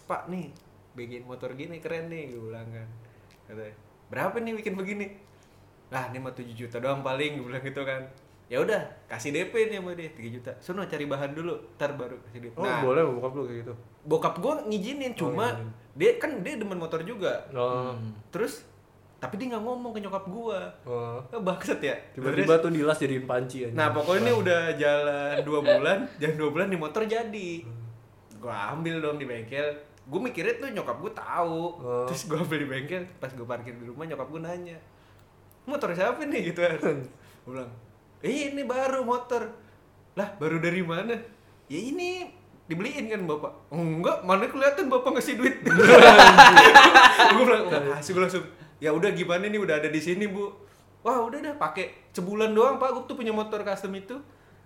[0.07, 0.55] Pak nih
[0.93, 2.89] bikin motor gini keren nih, gue bilang kan.
[3.45, 3.75] Katanya,
[4.07, 5.07] berapa nih bikin begini?
[5.89, 8.03] Lah ini mah 7 juta doang paling, gue bilang gitu kan.
[8.47, 10.51] Ya udah, kasih DP nih sama dia 3 juta.
[10.59, 12.55] Sono cari bahan dulu, ntar baru kasih DP.
[12.57, 13.75] Oh nah, boleh bokap lu kayak gitu.
[14.01, 15.71] bokap gue ngizinin, cuma ngizinin.
[15.95, 17.47] dia kan dia demen motor juga.
[17.53, 17.95] Oh.
[18.29, 18.67] Terus
[19.21, 20.61] tapi dia nggak ngomong ke nyokap gue.
[20.89, 21.21] oh.
[21.21, 21.93] Oh, bangsat ya.
[22.17, 23.77] Tiba-tiba tuh dilas jadiin panci aja.
[23.77, 27.51] Nah pokoknya ini udah jalan dua bulan, jalan dua bulan nih motor jadi.
[28.41, 29.77] Gua ambil dong di bengkel.
[30.09, 31.61] Gue mikirnya tuh nyokap gue tahu.
[31.85, 32.09] Oh.
[32.09, 34.79] Terus gue ambil di bengkel, pas gue parkir di rumah nyokap gue nanya,
[35.69, 36.99] motor siapa nih gitu kan?
[37.45, 37.71] gue bilang,
[38.25, 39.53] eh ini baru motor.
[40.17, 41.13] Lah baru dari mana?
[41.69, 42.25] Ya ini
[42.67, 43.53] dibeliin kan bapak.
[43.69, 45.61] Enggak, mana kelihatan bapak ngasih duit.
[47.37, 48.45] gue bilang, "Oh, kasih gue langsung.
[48.81, 50.49] Ya udah gimana nih udah ada di sini bu.
[51.01, 52.91] Wah udah dah pakai sebulan doang pak.
[52.91, 54.17] Gue tuh punya motor custom itu.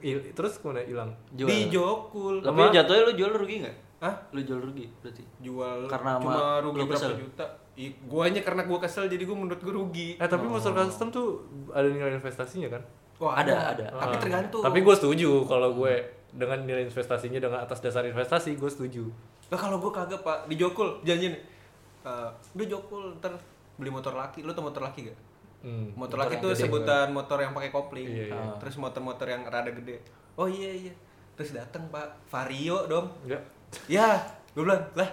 [0.01, 1.11] Il- terus ke mana hilang?
[1.29, 2.39] Di Jokul.
[2.39, 4.13] tapi Lama- jatuhnya lu jual rugi nggak Hah?
[4.31, 7.17] lu jual rugi berarti Jual Karena cuma rugi berapa kesel?
[7.17, 7.47] juta?
[7.75, 10.15] I, guanya karena gua kesel jadi gua menurut gua rugi.
[10.15, 11.41] Eh tapi motor custom tuh
[11.71, 12.83] ada nilai investasinya kan?
[13.17, 13.87] Wah, Ada, ada.
[13.89, 14.21] Tapi Ah.
[14.21, 14.61] tergantung.
[14.61, 15.95] Tapi gue setuju kalau gue
[16.29, 19.07] dengan nilai investasinya dengan atas dasar investasi gue setuju.
[19.49, 21.33] Lah kalau gua kagak pak di Jokul janjiin.
[22.03, 23.33] Uh, udah Jokul ntar
[23.75, 24.41] beli motor laki.
[24.41, 25.19] Lu tau motor laki gak?
[25.65, 25.97] Hmm.
[25.97, 28.05] Motor, Motor laki tuh sebutan motor yang pakai kopling.
[28.05, 28.53] Iya, iya.
[28.61, 29.99] Terus motor-motor yang rada gede.
[30.35, 30.95] oh iya iya
[31.35, 33.43] terus datang pak Vario dong Enggak.
[33.87, 34.19] ya
[34.51, 35.07] gue bilang lah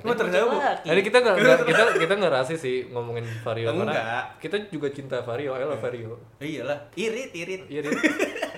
[0.00, 0.84] terjauh laki.
[0.88, 1.36] Jadi kita nggak
[1.68, 3.92] kita kita nggak rasis sih ngomongin Vario Enggak.
[3.92, 6.16] karena kita juga cinta Vario, I love Vario.
[6.40, 7.92] iyalah irit irit Iya deh.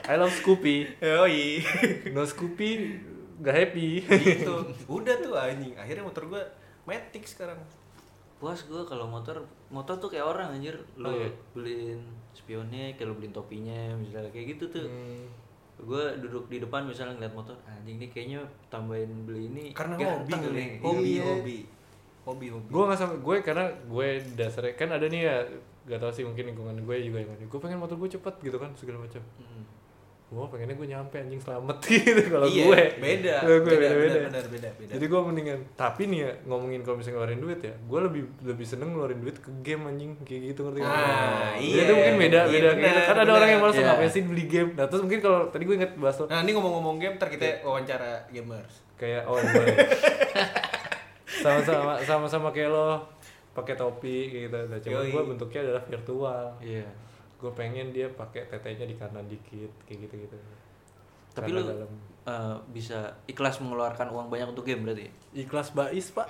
[0.02, 1.02] I love Scoopy.
[1.18, 1.62] oh iya
[2.10, 2.70] No Scoopy
[3.38, 3.88] nggak happy.
[4.06, 4.54] gitu
[4.86, 6.42] udah tuh anjing akhirnya motor gue
[6.82, 7.58] Matic sekarang
[8.42, 9.38] puas gue kalau motor
[9.68, 11.30] motor tuh kayak orang anjir lo Oh, iya.
[11.52, 15.30] beliin spionnya kayak lo beliin topinya misalnya kayak gitu tuh Hmm.
[15.80, 20.06] gue duduk di depan misalnya ngeliat motor anjing nih kayaknya tambahin beli ini karena hobi
[20.26, 20.70] ganteng kali nih.
[20.80, 21.22] hobi Iya.
[21.28, 21.56] hobi
[22.22, 25.36] hobi hobi gue nggak sama gue karena gue dasarnya kan ada nih ya
[25.84, 28.70] gak tau sih mungkin lingkungan gue juga yang gue pengen motor gue cepet gitu kan
[28.72, 29.62] segala macam Hmm.
[30.32, 33.92] Gue pengennya gue nyampe anjing selamat gitu kalau iya, gue beda Kalau gue beda, beda
[33.94, 34.92] beda, benar, beda, beda.
[34.96, 38.64] jadi gue mendingan tapi nih ya ngomongin kalau misalnya ngeluarin duit ya gue lebih lebih
[38.64, 40.88] seneng ngeluarin duit ke game anjing kayak gitu ngerti nggak?
[40.90, 41.82] Ah, Jadi iya.
[41.82, 43.00] itu mungkin beda Iya, beda kayak gitu.
[43.02, 43.36] kan ada benar.
[43.36, 43.84] orang yang malas Iya.
[43.86, 46.96] ngapain sih beli game nah terus mungkin kalau tadi gue inget bahas nah ini ngomong-ngomong
[46.96, 49.76] game ntar kita wawancara gamers kayak oh boleh
[51.42, 53.04] sama-sama sama-sama kayak lo
[53.52, 56.86] pakai topi gitu nah, cuma gue bentuknya adalah virtual iya
[57.42, 60.36] gue pengen dia pakai tetenya di kanan dikit kayak gitu gitu
[61.32, 61.90] tapi Karena lu dalam
[62.28, 66.28] eh, bisa ikhlas mengeluarkan uang banyak untuk game berarti ikhlas bais pak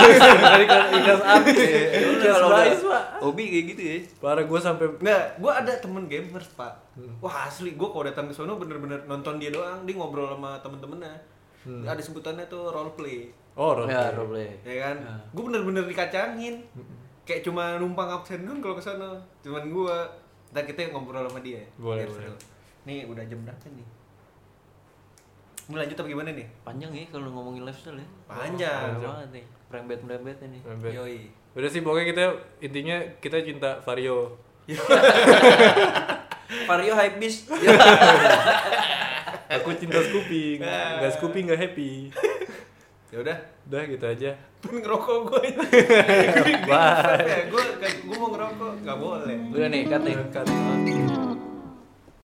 [0.62, 5.24] ikhlas ikhlas habis ikhlas Kalau bais pak hobi kayak gitu ya parah gue sampai Nggak,
[5.38, 6.74] gue ada temen gamers pak.
[6.98, 7.14] Hmm.
[7.22, 11.14] Wah asli, gue kalau datang ke sono bener-bener nonton dia doang, dia ngobrol sama temen-temennya.
[11.62, 11.86] Hmm.
[11.86, 14.18] Ada sebutannya tuh role play, oh role ya play.
[14.18, 14.96] roleplay ya kan?
[14.98, 15.14] Ya.
[15.30, 16.54] Gue bener-bener dikacangin,
[17.22, 19.22] kayak cuma numpang absen kan kalau ke sono.
[19.46, 19.96] Cuman gue,
[20.52, 21.58] ntar kita ngobrol sama dia.
[21.74, 22.22] Boleh, Biar boleh.
[22.22, 22.34] seru.
[22.84, 23.86] Nih udah jam berapa nih?
[25.64, 26.46] Mau lanjut apa gimana nih?
[26.60, 28.92] panjang ya kalau ngomongin lifestyle ya Panjang.
[28.92, 31.20] Panjang banget nih merembet merembet ini Sampai- Yoi.
[31.52, 32.24] udah sih pokoknya kita
[32.60, 34.36] intinya kita cinta Vario
[36.64, 37.48] Vario hype beast
[39.48, 41.90] aku cinta Scoopy nggak Scoopy nggak happy
[43.12, 43.38] Ya udah,
[43.68, 44.30] udah gitu aja
[44.64, 45.42] pengen ngerokok gue.
[46.64, 47.64] bye ya, gue
[48.08, 49.36] gue mau ngerokok, nggak boleh.
[49.52, 50.48] udah nih nih Cut.